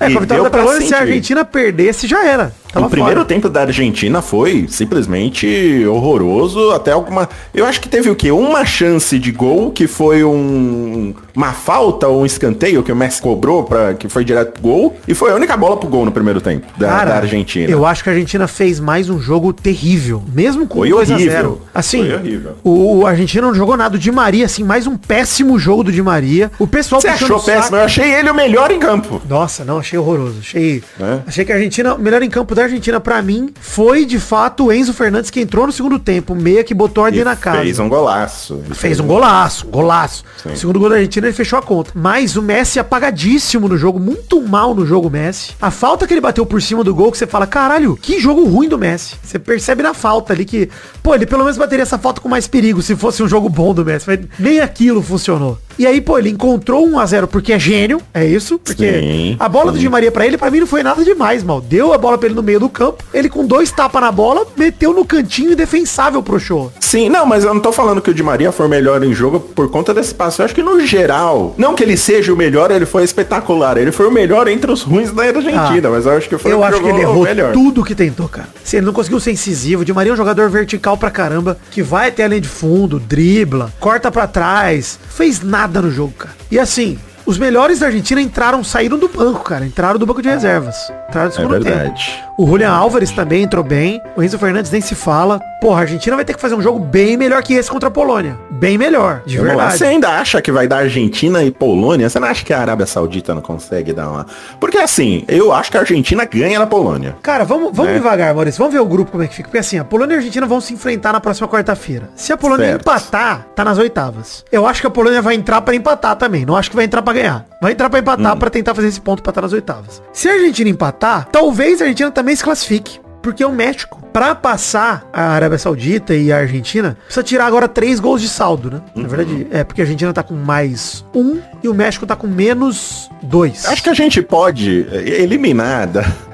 É, 0.00 0.10
com 0.10 0.18
a 0.18 0.20
vitória 0.20 0.44
da 0.44 0.50
Polônia, 0.50 0.86
se 0.86 0.94
a. 0.94 1.00
Argentina 1.00 1.44
perdesse, 1.44 2.06
já 2.06 2.24
era. 2.24 2.52
Tava 2.72 2.86
o 2.86 2.90
primeiro 2.90 3.16
fora. 3.20 3.28
tempo 3.28 3.48
da 3.48 3.62
Argentina 3.62 4.20
foi 4.20 4.66
simplesmente 4.68 5.84
horroroso, 5.86 6.70
até 6.72 6.92
alguma. 6.92 7.28
Eu 7.54 7.64
acho 7.66 7.80
que 7.80 7.88
teve 7.88 8.10
o 8.10 8.14
quê? 8.14 8.30
Uma 8.30 8.64
chance 8.64 9.18
de 9.18 9.32
gol 9.32 9.70
que 9.70 9.86
foi 9.86 10.22
um 10.24 11.14
uma 11.34 11.52
falta 11.52 12.08
ou 12.08 12.22
um 12.22 12.26
escanteio 12.26 12.82
que 12.82 12.90
o 12.90 12.96
Messi 12.96 13.22
cobrou 13.22 13.62
para 13.62 13.94
que 13.94 14.08
foi 14.08 14.24
direto 14.24 14.52
pro 14.54 14.62
gol 14.62 14.96
e 15.06 15.14
foi 15.14 15.30
a 15.30 15.34
única 15.36 15.56
bola 15.56 15.76
pro 15.76 15.88
gol 15.88 16.04
no 16.04 16.10
primeiro 16.10 16.40
tempo 16.40 16.66
da, 16.76 16.88
Cara, 16.88 17.10
da 17.10 17.16
Argentina. 17.18 17.70
Eu 17.70 17.86
acho 17.86 18.02
que 18.02 18.10
a 18.10 18.12
Argentina 18.12 18.48
fez 18.48 18.80
mais 18.80 19.08
um 19.08 19.20
jogo 19.20 19.52
terrível, 19.52 20.22
mesmo 20.32 20.66
com 20.66 20.78
Foi 20.80 20.90
2 20.90 21.10
a 21.10 21.14
horrível. 21.14 21.32
0. 21.32 21.62
Assim, 21.74 21.98
Foi 22.06 22.14
horrível. 22.16 22.52
O, 22.64 22.96
o 22.98 23.06
Argentina 23.06 23.46
não 23.46 23.54
jogou 23.54 23.76
nada. 23.76 23.94
O 23.96 23.98
Di 23.98 24.10
Maria, 24.10 24.46
assim, 24.46 24.64
mais 24.64 24.86
um 24.86 24.96
péssimo 24.96 25.58
jogo 25.58 25.84
do 25.84 25.92
Di 25.92 26.02
Maria. 26.02 26.50
O 26.58 26.66
pessoal 26.66 27.00
Você 27.00 27.08
achou 27.08 27.38
péssimo? 27.40 27.76
Eu 27.76 27.82
achei 27.84 28.12
ele 28.14 28.28
o 28.30 28.34
melhor 28.34 28.70
em 28.72 28.78
campo. 28.80 29.22
Nossa, 29.28 29.64
não, 29.64 29.78
achei 29.78 29.98
horroroso. 29.98 30.38
Achei, 30.40 30.82
É? 31.00 31.18
achei 31.26 31.44
que 31.44 31.52
a 31.52 31.54
Argentina, 31.54 31.94
o 31.94 31.98
melhor 32.00 32.22
em 32.22 32.28
campo 32.30 32.54
da 32.58 32.64
Argentina 32.64 32.98
pra 32.98 33.22
mim 33.22 33.50
foi 33.60 34.04
de 34.04 34.18
fato 34.18 34.66
o 34.66 34.72
Enzo 34.72 34.92
Fernandes 34.92 35.30
que 35.30 35.40
entrou 35.40 35.66
no 35.66 35.72
segundo 35.72 35.98
tempo, 35.98 36.34
meia 36.34 36.64
que 36.64 36.74
botou 36.74 37.04
ordem 37.04 37.20
E 37.20 37.24
na 37.24 37.36
casa. 37.36 37.62
Fez 37.62 37.78
um 37.78 37.88
golaço. 37.88 38.60
Fez 38.72 39.00
um 39.00 39.06
golaço, 39.06 39.66
golaço. 39.68 40.24
Sim. 40.42 40.52
O 40.52 40.56
segundo 40.56 40.80
gol 40.80 40.88
da 40.88 40.96
Argentina 40.96 41.26
ele 41.26 41.34
fechou 41.34 41.58
a 41.58 41.62
conta. 41.62 41.92
Mas 41.94 42.36
o 42.36 42.42
Messi 42.42 42.80
apagadíssimo 42.80 43.68
no 43.68 43.78
jogo, 43.78 44.00
muito 44.00 44.40
mal 44.42 44.74
no 44.74 44.84
jogo 44.84 45.08
Messi. 45.08 45.52
A 45.60 45.70
falta 45.70 46.06
que 46.06 46.12
ele 46.14 46.20
bateu 46.20 46.44
por 46.44 46.60
cima 46.60 46.82
do 46.82 46.94
gol 46.94 47.12
que 47.12 47.18
você 47.18 47.26
fala, 47.26 47.46
caralho, 47.46 47.96
que 47.96 48.18
jogo 48.18 48.44
ruim 48.44 48.68
do 48.68 48.78
Messi. 48.78 49.14
Você 49.22 49.38
percebe 49.38 49.82
na 49.82 49.94
falta 49.94 50.32
ali 50.32 50.44
que, 50.44 50.68
pô, 51.02 51.14
ele 51.14 51.26
pelo 51.26 51.44
menos 51.44 51.56
bateria 51.56 51.82
essa 51.82 51.98
falta 51.98 52.20
com 52.20 52.28
mais 52.28 52.48
perigo 52.48 52.82
se 52.82 52.96
fosse 52.96 53.22
um 53.22 53.28
jogo 53.28 53.48
bom 53.48 53.72
do 53.72 53.84
Messi, 53.84 54.06
mas 54.06 54.20
nem 54.38 54.60
aquilo 54.60 55.00
funcionou. 55.02 55.58
E 55.78 55.86
aí, 55.86 56.00
pô, 56.00 56.18
ele 56.18 56.28
encontrou 56.28 56.84
um 56.84 56.98
a 56.98 57.06
0 57.06 57.28
porque 57.28 57.52
é 57.52 57.58
gênio, 57.58 58.00
é 58.12 58.26
isso? 58.26 58.58
Porque 58.58 59.00
Sim, 59.00 59.36
a 59.38 59.48
bola 59.48 59.70
do 59.70 59.76
sim. 59.76 59.82
Di 59.82 59.88
Maria 59.88 60.10
pra 60.10 60.26
ele, 60.26 60.36
pra 60.36 60.50
mim 60.50 60.58
não 60.58 60.66
foi 60.66 60.82
nada 60.82 61.04
demais, 61.04 61.44
mal. 61.44 61.60
Deu 61.60 61.92
a 61.92 61.98
bola 61.98 62.18
pra 62.18 62.26
ele 62.26 62.34
no 62.34 62.42
meio 62.48 62.58
do 62.60 62.68
campo, 62.68 63.04
ele 63.12 63.28
com 63.28 63.46
dois 63.46 63.70
tapas 63.70 64.00
na 64.00 64.10
bola, 64.10 64.46
meteu 64.56 64.92
no 64.92 65.04
cantinho 65.04 65.52
indefensável 65.52 66.22
pro 66.22 66.40
show. 66.40 66.72
Sim, 66.80 67.08
não, 67.10 67.26
mas 67.26 67.44
eu 67.44 67.52
não 67.52 67.60
tô 67.60 67.70
falando 67.70 68.00
que 68.00 68.10
o 68.10 68.14
Di 68.14 68.22
Maria 68.22 68.50
foi 68.50 68.66
melhor 68.66 69.02
em 69.04 69.12
jogo 69.12 69.38
por 69.38 69.70
conta 69.70 69.92
desse 69.92 70.14
passo. 70.14 70.40
Eu 70.40 70.46
acho 70.46 70.54
que 70.54 70.62
no 70.62 70.80
geral, 70.80 71.54
não 71.58 71.74
que 71.74 71.82
ele 71.82 71.96
seja 71.96 72.32
o 72.32 72.36
melhor, 72.36 72.70
ele 72.70 72.86
foi 72.86 73.04
espetacular. 73.04 73.76
Ele 73.76 73.92
foi 73.92 74.06
o 74.08 74.10
melhor 74.10 74.48
entre 74.48 74.70
os 74.72 74.82
ruins 74.82 75.12
da 75.12 75.24
Argentina, 75.24 75.88
Ah, 75.88 75.90
mas 75.90 76.06
eu 76.06 76.12
acho 76.12 76.28
que 76.28 76.38
foi 76.38 76.50
Eu 76.52 76.60
o 76.60 76.64
acho 76.64 76.80
que 76.80 76.88
ele 76.88 77.00
errou 77.02 77.24
melhor. 77.24 77.52
tudo 77.52 77.84
que 77.84 77.94
tentou, 77.94 78.28
cara. 78.28 78.48
Se 78.64 78.76
ele 78.78 78.86
não 78.86 78.92
conseguiu 78.94 79.20
ser 79.20 79.32
incisivo, 79.32 79.84
de 79.84 79.92
Maria 79.92 80.10
é 80.10 80.14
um 80.14 80.16
jogador 80.16 80.48
vertical 80.48 80.96
pra 80.96 81.10
caramba, 81.10 81.58
que 81.70 81.82
vai 81.82 82.08
até 82.08 82.24
a 82.24 82.28
linha 82.28 82.40
de 82.40 82.48
fundo, 82.48 82.98
dribla, 82.98 83.70
corta 83.78 84.10
pra 84.10 84.26
trás, 84.26 84.98
fez 85.10 85.42
nada 85.42 85.82
no 85.82 85.90
jogo, 85.90 86.12
cara. 86.18 86.34
E 86.50 86.58
assim, 86.58 86.98
os 87.28 87.36
melhores 87.36 87.80
da 87.80 87.86
Argentina 87.86 88.22
entraram, 88.22 88.64
saíram 88.64 88.98
do 88.98 89.06
banco, 89.06 89.44
cara. 89.44 89.66
Entraram 89.66 89.98
do 89.98 90.06
banco 90.06 90.22
de 90.22 90.30
reservas. 90.30 90.90
Entraram 91.10 91.28
no 91.28 91.34
segundo 91.34 91.62
verdade. 91.62 92.06
tempo. 92.06 92.32
O 92.38 92.46
Julian 92.46 92.70
Álvares 92.70 93.10
também 93.10 93.42
entrou 93.42 93.62
bem. 93.62 94.00
O 94.16 94.22
Enzo 94.22 94.38
Fernandes 94.38 94.72
nem 94.72 94.80
se 94.80 94.94
fala. 94.94 95.38
Porra, 95.60 95.78
a 95.78 95.80
Argentina 95.82 96.16
vai 96.16 96.24
ter 96.24 96.34
que 96.34 96.40
fazer 96.40 96.54
um 96.54 96.62
jogo 96.62 96.78
bem 96.78 97.16
melhor 97.16 97.42
que 97.42 97.54
esse 97.54 97.70
contra 97.70 97.88
a 97.88 97.92
Polônia. 97.92 98.38
Bem 98.50 98.76
melhor, 98.76 99.22
de 99.24 99.36
Vamos 99.36 99.52
lá. 99.52 99.56
verdade. 99.58 99.78
Você 99.78 99.84
ainda 99.84 100.08
acha 100.08 100.42
que 100.42 100.50
vai 100.50 100.66
dar 100.66 100.78
Argentina 100.78 101.42
e 101.44 101.50
Polônia? 101.50 102.08
Você 102.10 102.18
não 102.18 102.26
acha 102.28 102.44
que 102.44 102.52
a 102.52 102.60
Arábia 102.60 102.86
Saudita 102.86 103.34
não 103.34 103.40
consegue 103.42 103.92
dar 103.92 104.08
uma... 104.10 104.26
Porque 104.58 104.78
assim, 104.78 105.24
eu 105.28 105.52
acho 105.52 105.70
que 105.70 105.76
a 105.76 105.80
Argentina 105.80 106.24
ganha 106.24 106.58
na 106.58 106.66
Polônia. 106.66 107.16
Cara, 107.22 107.44
vamos, 107.44 107.70
vamos 107.72 107.92
Né? 107.92 107.98
devagar, 107.98 108.34
Maurício. 108.34 108.58
Vamos 108.58 108.74
ver 108.74 108.80
o 108.80 108.86
grupo 108.86 109.12
como 109.12 109.22
é 109.22 109.28
que 109.28 109.34
fica. 109.36 109.48
Porque 109.48 109.58
assim, 109.58 109.78
a 109.78 109.84
Polônia 109.84 110.14
e 110.14 110.16
a 110.16 110.18
Argentina 110.18 110.46
vão 110.46 110.60
se 110.60 110.74
enfrentar 110.74 111.12
na 111.12 111.20
próxima 111.20 111.46
quarta-feira. 111.46 112.10
Se 112.16 112.32
a 112.32 112.36
Polônia 112.36 112.66
Certo. 112.66 112.80
empatar, 112.82 113.46
tá 113.54 113.64
nas 113.64 113.78
oitavas. 113.78 114.44
Eu 114.50 114.66
acho 114.66 114.80
que 114.80 114.86
a 114.86 114.90
Polônia 114.90 115.22
vai 115.22 115.34
entrar 115.36 115.60
pra 115.60 115.74
empatar 115.74 116.16
também. 116.16 116.44
Não 116.44 116.56
acho 116.56 116.70
que 116.70 116.76
vai 116.76 116.84
entrar 116.84 117.02
pra 117.02 117.12
ganhar. 117.12 117.46
Vai 117.62 117.72
entrar 117.72 117.88
pra 117.88 118.00
empatar 118.00 118.34
Hum. 118.34 118.38
pra 118.38 118.50
tentar 118.50 118.74
fazer 118.74 118.88
esse 118.88 119.00
ponto 119.00 119.22
pra 119.22 119.30
estar 119.30 119.42
nas 119.42 119.52
oitavas. 119.52 120.02
Se 120.12 120.28
a 120.28 120.32
Argentina 120.32 120.68
empatar, 120.68 121.28
talvez 121.30 121.80
a 121.80 121.84
Argentina 121.84 122.10
também 122.10 122.34
se 122.34 122.42
classifique. 122.42 123.00
Porque 123.22 123.44
o 123.44 123.50
México, 123.52 124.00
pra 124.12 124.34
passar 124.34 125.08
a 125.12 125.30
Arábia 125.30 125.58
Saudita 125.58 126.14
e 126.14 126.32
a 126.32 126.38
Argentina, 126.38 126.96
precisa 127.04 127.22
tirar 127.22 127.46
agora 127.46 127.68
três 127.68 128.00
gols 128.00 128.20
de 128.20 128.28
saldo, 128.28 128.70
né? 128.70 128.80
Uhum. 128.94 129.02
Na 129.02 129.08
verdade, 129.08 129.46
é 129.50 129.64
porque 129.64 129.80
a 129.80 129.84
Argentina 129.84 130.12
tá 130.12 130.22
com 130.22 130.34
mais 130.34 131.04
um 131.14 131.38
e 131.62 131.68
o 131.68 131.74
México 131.74 132.06
tá 132.06 132.16
com 132.16 132.26
menos 132.26 133.10
dois. 133.22 133.66
Acho 133.66 133.82
que 133.82 133.90
a 133.90 133.94
gente 133.94 134.22
pode 134.22 134.86
eh, 134.90 135.22
eliminar, 135.22 135.88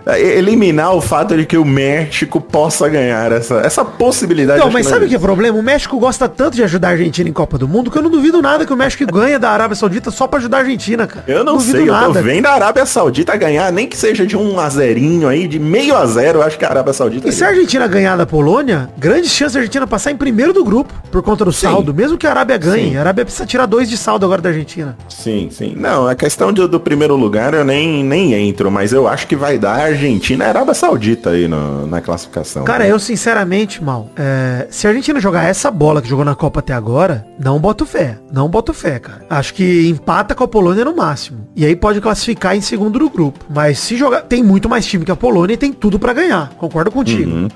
eh, 0.07 0.39
eliminar 0.39 0.95
o 0.95 1.01
fato 1.01 1.37
de 1.37 1.47
que 1.47 1.57
o 1.57 1.65
México 1.65 2.41
possa 2.41 2.89
ganhar 2.89 3.33
essa, 3.33 3.57
essa 3.57 3.85
possibilidade. 3.85 4.61
Acho 4.61 4.71
mas 4.71 4.87
sabe 4.87 4.99
o 4.99 5.01
não 5.03 5.09
que 5.09 5.15
é 5.15 5.19
o 5.19 5.21
problema? 5.21 5.59
O 5.59 5.63
México 5.63 5.99
gosta 5.99 6.29
tanto 6.29 6.55
de 6.55 6.63
ajudar 6.63 6.89
a 6.89 6.91
Argentina 6.93 7.29
em 7.29 7.33
Copa 7.33 7.57
do 7.57 7.67
Mundo 7.67 7.91
que 7.91 7.99
eu 7.99 8.03
não 8.03 8.11
duvido 8.11 8.41
nada 8.43 8.67
que 8.67 8.73
o 8.73 8.77
México 8.77 9.05
ganha 9.11 9.39
da 9.39 9.51
Arábia 9.51 9.75
Saudita 9.75 10.11
só 10.11 10.27
pra 10.27 10.39
ajudar 10.39 10.59
a 10.59 10.61
Argentina, 10.61 11.07
cara. 11.07 11.25
Eu 11.27 11.43
não 11.43 11.57
duvido 11.57 11.79
sei, 11.79 11.89
eu 11.89 12.13
tô 12.13 12.23
vendo 12.23 12.47
a 12.47 12.53
Arábia 12.53 12.87
Saudita 12.87 13.37
ganhar, 13.37 13.73
nem 13.73 13.87
que 13.87 13.97
seja 13.97 14.27
de 14.27 14.37
um 14.37 14.59
a 14.61 14.69
zerinho 14.69 15.29
aí, 15.29 15.49
de 15.49 15.59
meio 15.59 15.97
a 15.97 16.07
zero, 16.07 16.41
eu 16.41 16.43
acho 16.43 16.59
que 16.59 16.65
a 16.65 16.71
Arábia 16.71 16.93
Saudita 16.93 17.29
E 17.29 17.33
se 17.33 17.43
a. 17.43 17.49
Argentina 17.65 17.87
ganhar 17.89 18.15
da 18.17 18.27
Polônia, 18.27 18.91
grande 18.99 19.27
chance 19.27 19.55
da 19.55 19.61
Argentina 19.61 19.87
passar 19.87 20.11
em 20.11 20.17
primeiro 20.17 20.53
do 20.53 20.63
grupo, 20.63 20.93
por 21.11 21.23
conta 21.23 21.47
do 21.47 21.53
saldo, 21.53 21.95
mesmo 21.95 22.19
que 22.19 22.27
a 22.27 22.31
Arábia 22.31 22.59
ganhe. 22.59 22.91
Sim. 22.91 22.97
A 22.99 23.01
Arábia 23.01 23.25
precisa 23.25 23.47
tirar 23.47 23.65
dois 23.65 23.89
de 23.89 23.97
saldo 23.97 24.27
agora 24.27 24.43
da 24.43 24.51
Argentina. 24.51 24.95
Sim, 25.09 25.49
sim. 25.51 25.75
Não, 25.75 26.07
a 26.07 26.15
questão 26.15 26.53
do, 26.53 26.69
do 26.69 26.79
primeiro 26.79 27.17
lugar 27.17 27.55
eu 27.55 27.65
nem, 27.65 28.05
nem 28.05 28.35
entro, 28.35 28.71
mas 28.71 28.93
eu 28.93 29.09
acho 29.09 29.27
que 29.27 29.35
vai 29.35 29.57
dar 29.59 29.79
a 29.81 29.85
Argentina 29.85 30.45
e 30.45 30.47
a 30.47 30.51
Arábia 30.51 30.75
Saudita 30.75 31.31
aí 31.31 31.49
no- 31.49 31.87
na 31.87 32.03
classificação. 32.03 32.65
Cara, 32.65 32.87
eu 32.87 32.99
sinceramente, 32.99 33.83
mal, 33.83 34.11
é, 34.15 34.67
se 34.69 34.87
a 34.87 34.91
Argentina 34.91 35.19
jogar 35.19 35.45
essa 35.45 35.71
bola 35.71 36.03
que 36.03 36.09
jogou 36.09 36.25
na 36.25 36.35
Copa 36.35 36.61
até 36.61 36.75
agora, 36.75 37.25
não 37.43 37.59
boto 37.59 37.87
fé. 37.87 38.19
Não 38.31 38.47
boto 38.49 38.75
fé, 38.75 38.99
cara. 38.99 39.23
Acho 39.31 39.55
que 39.55 39.89
empata 39.89 40.35
com 40.35 40.45
a 40.45 40.49
Polônia 40.49 40.85
no 40.85 40.95
máximo. 40.95 41.49
E 41.57 41.65
aí 41.65 41.75
pode 41.75 42.01
classificar 42.03 42.55
em 42.55 42.61
segundo 42.61 42.99
do 42.99 43.09
grupo. 43.09 43.43
Mas 43.49 43.79
se 43.79 43.97
jogar, 43.97 44.23
tem 44.23 44.43
muito 44.43 44.69
mais 44.69 44.85
time 44.85 45.05
que 45.05 45.11
a 45.11 45.17
Polônia 45.17 45.55
e 45.55 45.57
tem 45.57 45.73
tudo 45.73 45.99
pra 45.99 46.13
ganhar. 46.13 46.51
Concordo 46.59 46.91
contigo. 46.91 47.31
Uhum, 47.31 47.49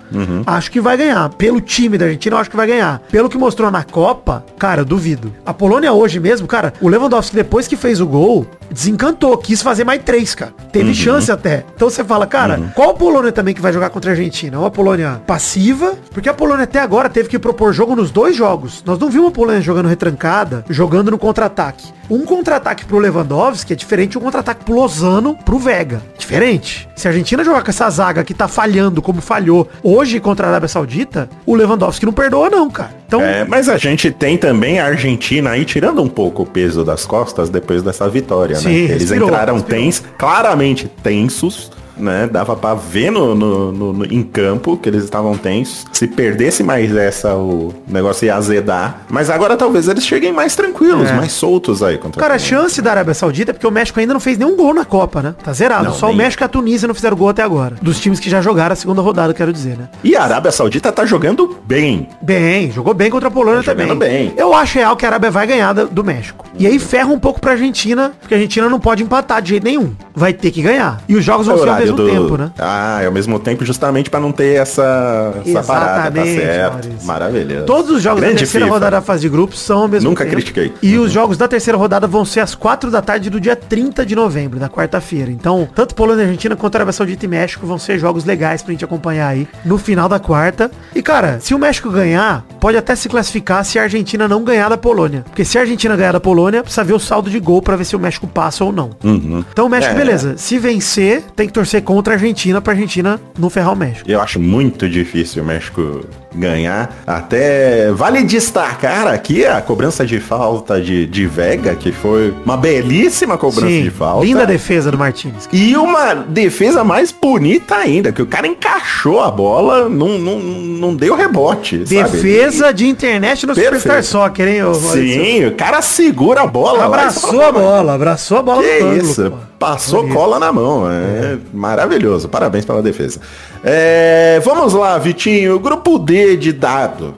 Acho 0.47 0.71
que 0.71 0.81
vai 0.81 0.97
ganhar. 0.97 1.29
Pelo 1.31 1.61
time 1.61 1.99
da 1.99 2.07
Argentina, 2.07 2.37
eu 2.37 2.41
acho 2.41 2.51
que 2.51 2.57
vai 2.57 2.67
ganhar. 2.67 3.01
Pelo 3.11 3.29
que 3.29 3.37
mostrou 3.37 3.71
na 3.71 3.85
Copa, 3.85 4.45
cara, 4.59 4.81
eu 4.83 4.85
duvido. 4.85 5.33
A 5.45 5.53
Polônia 5.53 5.93
hoje 5.93 6.19
mesmo, 6.19 6.47
cara, 6.47 6.73
o 6.81 6.89
Lewandowski, 6.89 7.37
depois 7.37 7.69
que 7.69 7.77
fez 7.77 8.01
o 8.01 8.07
gol, 8.07 8.47
desencantou, 8.71 9.37
quis 9.39 9.63
fazer 9.63 9.85
mais 9.85 10.03
três, 10.03 10.35
cara. 10.35 10.53
Teve 10.73 10.95
chance 10.95 11.31
até. 11.31 11.65
Então 11.75 11.91
você 11.91 12.05
fala, 12.05 12.27
cara, 12.27 12.73
qual 12.75 12.91
a 12.91 12.95
Polônia 12.95 13.33
também 13.33 13.55
que 13.55 13.61
vai 13.61 13.73
jogar 13.73 13.91
contra 13.91 14.11
a 14.11 14.15
Argentina? 14.15 14.59
Uma 14.59 14.71
Polônia 14.71 15.21
passiva, 15.27 15.95
porque 16.13 16.29
a 16.29 16.35
Polônia 16.35 16.65
até 16.65 16.81
agora 16.81 17.09
teve 17.09 17.29
que 17.29 17.39
propor 17.39 17.73
jogo 17.73 17.95
nos 17.95 18.11
dois 18.11 18.37
jogos. 18.37 18.83
Nós 18.85 18.99
não 18.99 19.11
vimos 19.11 19.29
a 19.29 19.33
Polônia 19.33 19.61
jogando 19.61 19.89
retrancada, 19.89 20.65
jogando 20.69 21.11
no 21.11 21.19
contra-ataque. 21.19 21.98
Um 22.11 22.25
contra-ataque 22.25 22.85
pro 22.87 22.99
Lewandowski 22.99 23.73
é 23.75 23.77
diferente 23.77 24.13
de 24.13 24.19
um 24.19 24.23
contra-ataque 24.23 24.65
pro 24.65 24.75
Lozano, 24.75 25.37
pro 25.45 25.59
Vega. 25.59 26.01
Diferente. 26.19 26.89
Se 26.97 27.07
a 27.07 27.11
Argentina 27.11 27.45
jogar 27.45 27.63
com 27.63 27.71
essa 27.71 27.89
zaga 27.91 28.25
que 28.25 28.33
tá 28.33 28.49
falhando 28.49 29.03
como 29.03 29.21
falhou 29.21 29.69
hoje 29.83 30.19
contra 30.19 30.47
a 30.47 30.51
Arábia 30.51 30.69
Saudita, 30.69 31.29
o 31.45 31.55
Lewandowski 31.55 32.07
não 32.07 32.13
perdoa 32.13 32.49
não, 32.49 32.71
cara. 32.71 32.91
Então, 33.07 33.21
É, 33.21 33.45
mas 33.45 33.69
a 33.69 33.77
gente 33.77 34.11
tem 34.11 34.37
também 34.39 34.79
a 34.79 34.87
Argentina 34.87 35.51
aí 35.51 35.65
tirando 35.65 36.03
um 36.03 36.09
pouco 36.09 36.43
o 36.43 36.47
peso 36.47 36.85
das 36.85 37.05
costas 37.07 37.49
depois 37.51 37.83
dessa 37.83 38.09
vitória, 38.09 38.57
Sim, 38.57 38.69
né? 38.69 38.75
Eles 38.75 39.03
respirou, 39.03 39.29
entraram 39.29 39.55
respirou. 39.55 39.81
tens, 39.81 40.03
claramente 40.19 40.89
tensos, 41.03 41.71
né? 41.99 42.29
Dava 42.31 42.55
pra 42.57 42.75
ver 42.75 43.11
no, 43.11 43.35
no- 43.35 43.73
no- 43.73 43.93
no- 43.93 44.05
em 44.05 44.23
campo 44.23 44.77
que 44.77 44.89
eles 44.89 45.05
estavam 45.05 45.37
tensos. 45.37 45.85
Se 45.93 46.07
perdesse 46.07 46.63
mais 46.63 46.95
essa, 46.95 47.35
o 47.35 47.73
negócio 47.87 48.27
ia 48.27 48.37
azedar. 48.37 49.03
Mas 49.09 49.31
agora 49.31 49.57
talvez 49.57 49.89
eles 49.89 50.07
cheguem 50.07 50.33
mais 50.33 50.55
tranquilos, 50.57 51.09
É. 51.11 51.13
mais 51.15 51.33
soltos 51.33 51.83
aí 51.83 51.99
contra 51.99 52.21
Cara, 52.21 52.35
a 52.35 52.39
chance 52.39 52.81
da 52.83 52.91
Arábia 52.91 53.15
Saudita 53.15 53.51
é 53.51 53.55
porque 53.55 53.67
o 53.67 53.71
México 53.71 53.99
ainda 54.01 54.13
não 54.13 54.21
fez 54.21 54.39
nenhum 54.39 54.57
gol 54.57 54.75
na 54.75 54.85
Copa, 54.85 55.23
né? 55.23 55.35
Tá 55.43 55.53
zerado. 55.53 55.85
Não, 55.85 55.93
Só 55.95 56.07
o 56.07 56.09
nem- 56.11 56.19
México 56.19 56.43
e 56.43 56.45
a 56.45 56.49
Tunísia 56.49 56.87
não 56.87 56.95
fizeram 56.95 57.17
gol 57.17 57.29
até 57.29 57.43
agora. 57.43 57.77
Dos 57.83 57.99
times 58.01 58.21
que 58.21 58.31
já 58.31 58.41
jogaram 58.41 58.73
a 58.73 58.77
segunda 58.77 59.01
rodada, 59.03 59.33
quero 59.35 59.53
dizer, 59.53 59.77
né? 59.77 59.89
E 60.05 60.17
a 60.17 60.23
Arábia 60.25 60.51
Saudita 60.53 60.91
tá 60.93 61.05
jogando 61.05 61.57
bem. 61.67 62.09
Bem, 62.23 62.71
jogou 62.71 62.95
bem 62.95 63.11
contra 63.11 63.29
a 63.29 63.31
Polônia 63.31 63.63
Tá 63.63 63.73
também. 63.73 63.87
jogando 63.87 63.99
bem. 64.01 64.33
Eu 64.37 64.55
acho 64.55 64.79
real 64.79 64.97
que 64.97 65.05
a 65.05 65.09
Arábia 65.09 65.31
vai 65.31 65.47
ganhar 65.47 65.73
do 65.73 66.05
México. 66.05 66.45
E 66.59 66.67
aí 66.67 66.79
ferra 66.79 67.09
um 67.09 67.19
pouco 67.19 67.41
pra 67.41 67.53
Argentina, 67.53 68.13
porque 68.21 68.35
a 68.35 68.37
Argentina 68.37 68.69
não 68.69 68.81
pode 68.81 69.03
empatar 69.03 69.41
de 69.43 69.51
jeito 69.51 69.65
nenhum. 69.65 69.93
Vai 70.15 70.33
ter 70.33 70.51
que 70.51 70.61
ganhar. 70.63 71.01
E 71.09 71.15
os 71.17 71.25
jogos 71.25 71.47
vão 71.47 71.57
É 71.57 71.59
o 71.59 71.63
ser 71.63 71.67
mesmo 71.97 71.97
do- 72.09 72.11
tempo, 72.29 72.37
né? 72.39 72.51
Ah, 72.59 73.01
é 73.03 73.07
ao 73.07 73.13
mesmo 73.13 73.39
tempo 73.39 73.65
justamente 73.65 74.09
pra 74.11 74.21
não 74.21 74.33
ter 74.33 74.55
essa, 74.61 75.35
essa 75.45 75.63
parada, 75.63 76.11
tá 76.21 76.25
certo. 76.27 76.73
Maurício. 76.89 77.07
Maravilhoso. 77.07 77.67
Todos 77.67 77.91
os 77.91 78.03
jogos 78.03 78.21
da 78.23 78.29
terceira 78.29 78.67
FIFA. 78.67 78.75
rodada 78.75 78.97
da 78.97 79.03
fase 79.03 79.23
de 79.23 79.29
grupos 79.29 79.61
são 79.61 79.79
ao 79.83 79.89
mesmo 79.89 80.09
Nunca 80.11 80.25
tempo. 80.25 80.37
critiquei. 80.37 80.73
E 80.83 80.97
Uhum. 80.97 81.05
os 81.05 81.13
jogos 81.13 81.37
da 81.37 81.47
terceira 81.49 81.77
rodada 81.79 82.07
vão 82.07 82.25
ser 82.25 82.41
às 82.41 82.55
4 82.55 82.91
da 82.91 83.01
tarde 83.03 83.31
do 83.31 83.41
dia 83.41 83.57
30 83.57 84.05
de 84.05 84.15
novembro, 84.15 84.59
da 84.59 84.69
quarta-feira. 84.69 85.31
Então, 85.31 85.69
tanto 85.75 85.95
Polônia 85.95 86.23
e 86.23 86.25
Argentina 86.27 86.57
quanto 86.57 86.75
Arábia 86.77 86.93
Saudita 86.93 87.25
e 87.25 87.29
México 87.29 87.67
vão 87.67 87.79
ser 87.79 87.99
jogos 87.99 88.25
legais 88.25 88.63
pra 88.63 88.73
gente 88.73 88.85
acompanhar 88.85 89.29
aí 89.29 89.47
no 89.65 89.79
final 89.79 90.09
da 90.09 90.19
quarta. 90.19 90.71
E, 90.95 91.03
cara, 91.03 91.39
se 91.41 91.55
o 91.55 91.59
México 91.59 91.91
ganhar, 91.91 92.45
pode 92.61 92.77
até 92.77 92.95
se 92.97 93.09
classificar 93.09 93.65
se 93.65 93.79
a 93.79 93.83
Argentina 93.83 94.27
não 94.29 94.43
ganhar 94.45 94.69
da 94.69 94.77
Polônia. 94.77 95.23
Porque 95.27 95.45
se 95.45 95.59
a 95.59 95.63
Argentina 95.63 95.97
ganhar 95.97 96.13
da 96.13 96.21
Polônia, 96.21 96.63
precisa 96.63 96.85
ver 96.85 96.93
o 96.95 96.99
saldo 96.99 97.31
de 97.31 97.39
gol 97.41 97.61
pra 97.63 97.77
ver 97.77 97.85
se 97.85 97.97
o 97.97 97.99
México 97.99 98.27
passa 98.27 98.65
ou 98.65 98.73
não. 98.73 98.91
Então, 99.03 99.67
o 99.67 99.69
México, 99.69 99.95
É. 99.95 99.97
beleza. 99.97 100.35
Se 100.37 100.59
vencer, 100.59 101.23
tem 101.37 101.47
que 101.47 101.53
torcer 101.53 101.78
contra 101.81 102.15
a 102.15 102.17
Argentina 102.17 102.61
pra 102.61 102.73
Argentina 102.73 103.21
não 103.39 103.49
ferrar 103.51 103.73
o 103.73 103.77
México. 103.77 104.11
Eu 104.11 104.21
acho 104.21 104.39
muito 104.41 104.89
difícil 104.89 105.43
o 105.43 105.47
México 105.47 106.03
ganhar. 106.35 106.95
Até 107.07 107.91
vale 107.93 108.23
destacar 108.23 109.07
aqui 109.09 109.45
a 109.47 109.61
cobrança 109.61 110.05
de 110.07 110.21
falta 110.21 110.81
de, 110.81 111.07
de 111.07 111.27
Vega, 111.27 111.75
que 111.75 111.91
foi 111.91 112.35
uma 112.45 112.57
belíssima 112.57 113.37
cobrança 113.39 113.67
de 113.83 113.91
falta. 113.91 114.25
linda 114.27 114.47
defesa 114.47 114.91
do 114.91 114.99
Martins. 114.99 115.49
E 115.53 115.77
uma 115.77 116.15
defesa 116.15 116.85
mais 116.85 117.11
bonita 117.13 117.75
ainda, 117.77 118.13
que 118.13 118.23
o 118.23 118.27
cara 118.27 118.47
encaixou 118.47 119.21
a 119.23 119.31
bola, 119.31 119.89
não, 119.89 120.19
não, 120.19 120.39
não 120.39 120.95
deu 120.95 121.15
rebote. 121.17 121.79
sabe? 121.87 122.03
Defesa 122.11 122.73
de 122.73 122.87
internet 122.87 123.47
no 123.47 123.55
Perfeito. 123.55 123.81
Superstar 123.81 124.05
Soccer, 124.05 124.49
hein? 124.49 124.63
Sim, 124.75 125.47
o 125.47 125.55
cara 125.55 125.81
segura 125.83 126.43
a 126.43 126.47
bola. 126.47 126.85
Abraçou 126.85 127.43
a 127.43 127.53
bola, 127.53 127.95
abraçou 127.95 128.39
a 128.39 128.43
bola 128.43 128.63
Que 128.63 128.79
ângulo, 128.83 128.97
isso, 128.97 129.31
pô. 129.31 129.37
passou 129.59 130.03
Bonito. 130.03 130.15
cola 130.17 130.39
na 130.39 130.53
mão, 130.53 130.91
é, 130.91 131.39
maravilhoso, 131.69 132.29
parabéns 132.29 132.65
pela 132.65 132.83
defesa. 132.83 133.21
É, 133.63 134.41
vamos 134.43 134.73
lá, 134.73 134.97
Vitinho, 134.97 135.59
grupo 135.59 135.99
D 135.99 136.37
de 136.37 136.53
dado. 136.53 137.15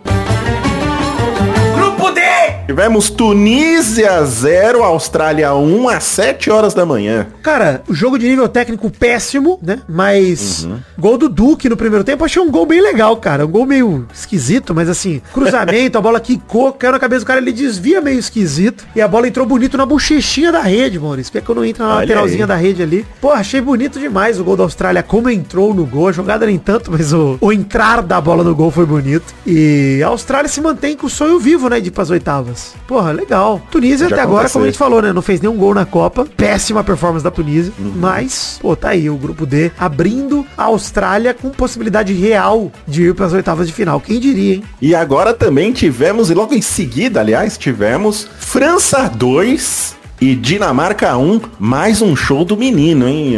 Tivemos 2.75 3.11
Tunísia 3.11 4.25
0, 4.25 4.85
Austrália 4.85 5.53
1 5.57 5.89
às 5.89 6.05
7 6.05 6.53
horas 6.53 6.73
da 6.73 6.87
manhã. 6.87 7.27
Cara, 7.43 7.83
o 7.89 7.93
jogo 7.93 8.17
de 8.17 8.29
nível 8.29 8.49
técnico 8.49 8.89
péssimo, 8.89 9.59
né? 9.61 9.81
Mas 9.89 10.63
Uhum. 10.63 10.79
gol 10.97 11.19
do 11.19 11.29
Duque 11.29 11.69
no 11.69 11.77
primeiro 11.77 12.05
tempo, 12.05 12.25
achei 12.25 12.41
um 12.41 12.49
gol 12.49 12.65
bem 12.67 12.81
legal, 12.81 13.17
cara. 13.17 13.45
Um 13.45 13.51
gol 13.51 13.67
meio 13.67 14.07
esquisito, 14.15 14.73
mas 14.73 14.89
assim, 14.89 15.21
cruzamento, 15.35 15.99
a 15.99 16.01
bola 16.01 16.21
quicou, 16.21 16.73
caiu 16.73 16.93
na 16.93 17.01
cabeça 17.01 17.25
do 17.25 17.27
cara, 17.27 17.41
ele 17.41 17.51
desvia 17.51 18.01
meio 18.01 18.21
esquisito. 18.21 18.87
E 18.95 19.01
a 19.01 19.09
bola 19.09 19.27
entrou 19.27 19.45
bonito 19.45 19.77
na 19.77 19.85
bochechinha 19.85 20.53
da 20.53 20.61
rede, 20.61 20.97
Maurício. 21.01 21.33
Que 21.33 21.39
é 21.39 21.41
quando 21.41 21.65
entra 21.65 21.85
na 21.85 21.91
Olha 21.95 22.01
lateralzinha 22.03 22.45
aí. 22.45 22.49
da 22.49 22.55
rede 22.55 22.85
ali. 22.85 23.05
Pô, 23.21 23.33
achei 23.33 23.61
bonito 23.61 23.99
demais 23.99 24.39
o 24.39 24.45
gol 24.45 24.57
da 24.57 24.63
Austrália, 24.63 25.03
como 25.03 25.29
entrou 25.29 25.75
no 25.75 25.85
gol. 25.85 26.07
A 26.07 26.13
jogada 26.13 26.47
nem 26.47 26.57
tanto, 26.57 26.93
mas 26.93 27.13
o, 27.13 27.37
o 27.41 27.53
entrar 27.53 28.01
da 28.01 28.21
bola 28.21 28.45
no 28.45 28.55
gol 28.55 28.71
foi 28.71 28.87
bonito. 28.87 29.35
E 29.45 30.01
a 30.05 30.07
Austrália 30.07 30.49
se 30.49 30.61
mantém 30.61 30.97
com 30.97 31.09
o 31.09 31.11
sonho 31.11 31.41
vivo, 31.41 31.69
né? 31.69 31.81
De 31.81 31.89
ir 31.89 31.91
pras 31.91 32.11
oitavas. 32.11 32.60
Porra, 32.87 33.13
legal. 33.13 33.61
Tunísia 33.71 34.07
até 34.09 34.21
agora, 34.21 34.49
como 34.51 34.65
a 34.65 34.69
gente 34.69 34.79
falou, 34.79 35.01
né? 35.01 35.13
Não 35.13 35.23
fez 35.23 35.41
nenhum 35.41 35.57
gol 35.57 35.75
na 35.75 35.85
Copa. 35.87 36.27
Péssima 36.37 36.83
performance 36.83 37.23
da 37.23 37.31
Tunísia. 37.31 37.73
Uhum. 37.79 37.93
Mas, 37.97 38.59
pô, 38.61 38.75
tá 38.75 38.89
aí 38.91 39.09
o 39.09 39.17
grupo 39.17 39.47
D 39.47 39.71
abrindo 39.79 40.45
a 40.59 40.65
Austrália 40.65 41.33
com 41.35 41.51
possibilidade 41.51 42.13
real 42.13 42.71
de 42.87 43.05
ir 43.05 43.15
pras 43.15 43.33
oitavas 43.33 43.67
de 43.67 43.73
final. 43.73 44.01
Quem 44.01 44.19
diria, 44.19 44.55
hein? 44.57 44.65
E 44.83 44.95
agora 44.95 45.33
também 45.33 45.73
tivemos, 45.73 46.31
e 46.31 46.35
logo 46.35 46.53
em 46.55 46.63
seguida, 46.63 47.21
aliás, 47.21 47.57
tivemos 47.57 48.27
França 48.39 49.09
2 49.09 49.97
e 50.21 50.35
Dinamarca 50.35 51.17
1, 51.17 51.41
mais 51.59 52.03
um 52.03 52.15
show 52.15 52.45
do 52.45 52.55
menino, 52.57 53.09
hein, 53.09 53.35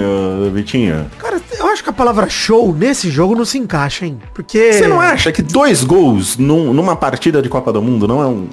Vitinho? 0.52 1.06
Cara, 1.18 1.40
eu 1.56 1.66
acho 1.68 1.84
que 1.84 1.90
a 1.90 1.92
palavra 1.92 2.28
show 2.28 2.74
nesse 2.74 3.08
jogo 3.08 3.36
não 3.36 3.44
se 3.44 3.56
encaixa, 3.56 4.04
hein? 4.04 4.18
Porque. 4.34 4.72
Você 4.72 4.88
não 4.88 5.00
acha 5.00 5.30
que 5.30 5.42
dois 5.42 5.84
gols 5.84 6.36
num- 6.36 6.72
numa 6.72 6.96
partida 6.96 7.40
de 7.40 7.48
Copa 7.48 7.72
do 7.72 7.80
Mundo 7.80 8.08
não 8.08 8.20
é 8.20 8.26
um, 8.26 8.48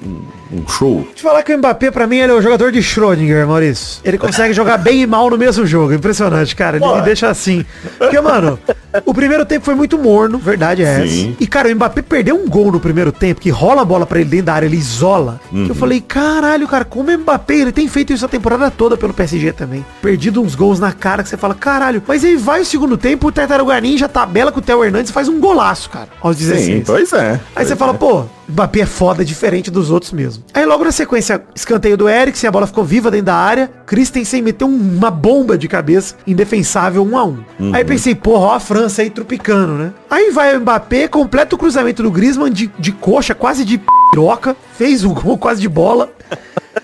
um- 0.52 0.66
show. 0.68 1.06
Te 1.14 1.22
falar 1.22 1.42
que 1.42 1.54
o 1.54 1.58
Mbappé, 1.58 1.90
pra 1.90 2.06
mim, 2.06 2.16
ele 2.18 2.32
é 2.32 2.34
o 2.34 2.42
jogador 2.42 2.70
de 2.72 2.80
Schrödinger, 2.80 3.46
Maurício. 3.46 4.00
Ele 4.04 4.18
consegue 4.18 4.52
jogar 4.52 4.76
bem 4.78 5.02
e 5.02 5.06
mal 5.06 5.28
no 5.30 5.38
mesmo 5.38 5.66
jogo. 5.66 5.92
Impressionante, 5.92 6.54
cara. 6.56 6.76
Ele 6.76 6.86
me 6.94 7.02
deixa 7.02 7.28
assim. 7.28 7.64
Porque, 7.98 8.20
mano, 8.20 8.58
o 9.06 9.14
primeiro 9.14 9.44
tempo 9.44 9.64
foi 9.64 9.74
muito 9.74 9.96
morno, 9.98 10.38
verdade 10.38 10.82
é 10.82 11.06
Sim. 11.06 11.30
essa. 11.30 11.36
E, 11.42 11.46
cara, 11.46 11.68
o 11.68 11.74
Mbappé 11.74 12.02
perdeu 12.02 12.36
um 12.36 12.48
gol 12.48 12.72
no 12.72 12.80
primeiro 12.80 13.12
tempo, 13.12 13.40
que 13.40 13.50
rola 13.50 13.82
a 13.82 13.84
bola 13.84 14.06
pra 14.06 14.20
ele 14.20 14.28
dentro 14.30 14.46
da 14.46 14.54
área, 14.54 14.66
ele 14.66 14.76
isola. 14.76 15.40
Que 15.50 15.56
Uhum. 15.56 15.66
eu 15.68 15.74
falei, 15.74 16.00
caralho, 16.00 16.66
cara, 16.66 16.84
como 16.84 17.10
o 17.10 17.18
Mbappé, 17.18 17.54
ele 17.56 17.72
tem 17.72 17.86
feito 17.88 18.12
isso 18.12 18.24
a 18.24 18.28
temporada 18.28 18.70
toda 18.70 18.96
pelo 18.96 19.12
PSG 19.14 19.52
também. 19.52 19.84
Perdido 20.02 20.42
uns 20.42 20.54
gols 20.54 20.80
na 20.80 20.92
cara 20.92 21.22
que 21.22 21.28
você 21.28 21.36
fala, 21.36 21.54
caralho. 21.54 22.02
Mas 22.06 22.24
aí 22.24 22.36
vai 22.36 22.60
o 22.62 22.64
segundo 22.64 22.96
tempo, 22.96 23.28
o 23.28 23.32
Tartaruga 23.32 23.80
Ninja 23.80 24.08
tabela 24.08 24.50
com 24.52 24.58
o 24.58 24.62
Theo 24.62 24.84
Hernandes 24.84 25.10
e 25.10 25.12
faz 25.12 25.28
um 25.28 25.38
golaço, 25.40 25.88
cara. 25.90 26.08
Aos 26.20 26.36
16. 26.36 26.64
Sim, 26.64 26.82
pois 26.84 27.12
é. 27.12 27.32
Aí 27.32 27.40
Pois 27.54 27.68
você 27.68 27.74
é. 27.74 27.76
fala, 27.76 27.94
pô, 27.94 28.24
Mbappé 28.50 28.80
é 28.80 28.86
foda, 28.86 29.24
diferente 29.24 29.70
dos 29.70 29.90
outros 29.90 30.12
mesmo. 30.12 30.42
Aí 30.52 30.64
logo 30.66 30.84
na 30.84 30.92
sequência, 30.92 31.42
escanteio 31.54 31.96
do 31.96 32.08
Eriksen, 32.08 32.48
a 32.48 32.50
bola 32.50 32.66
ficou 32.66 32.84
viva 32.84 33.10
dentro 33.10 33.26
da 33.26 33.34
área. 33.36 33.70
Christensen 33.86 34.42
meteu 34.42 34.66
um- 34.66 34.96
uma 34.96 35.10
bomba 35.10 35.56
de 35.56 35.68
cabeça, 35.68 36.14
indefensável, 36.26 37.04
um 37.04 37.16
a 37.16 37.24
um. 37.24 37.38
Uhum. 37.58 37.74
Aí 37.74 37.84
pensei, 37.84 38.14
porra, 38.14 38.46
ó 38.46 38.54
a 38.54 38.60
França 38.60 39.02
aí 39.02 39.10
trupicando, 39.10 39.74
né? 39.74 39.92
Aí 40.10 40.30
vai 40.30 40.56
o 40.56 40.60
Mbappé, 40.60 41.08
completa 41.08 41.54
o 41.54 41.58
cruzamento 41.58 42.02
do 42.02 42.10
Griezmann 42.10 42.52
de, 42.52 42.70
de 42.78 42.92
coxa, 42.92 43.34
quase 43.34 43.64
de 43.64 43.80
piroca, 44.12 44.56
fez 44.76 45.04
o 45.04 45.10
gol 45.14 45.38
quase 45.38 45.60
de 45.60 45.68
bola. 45.68 46.10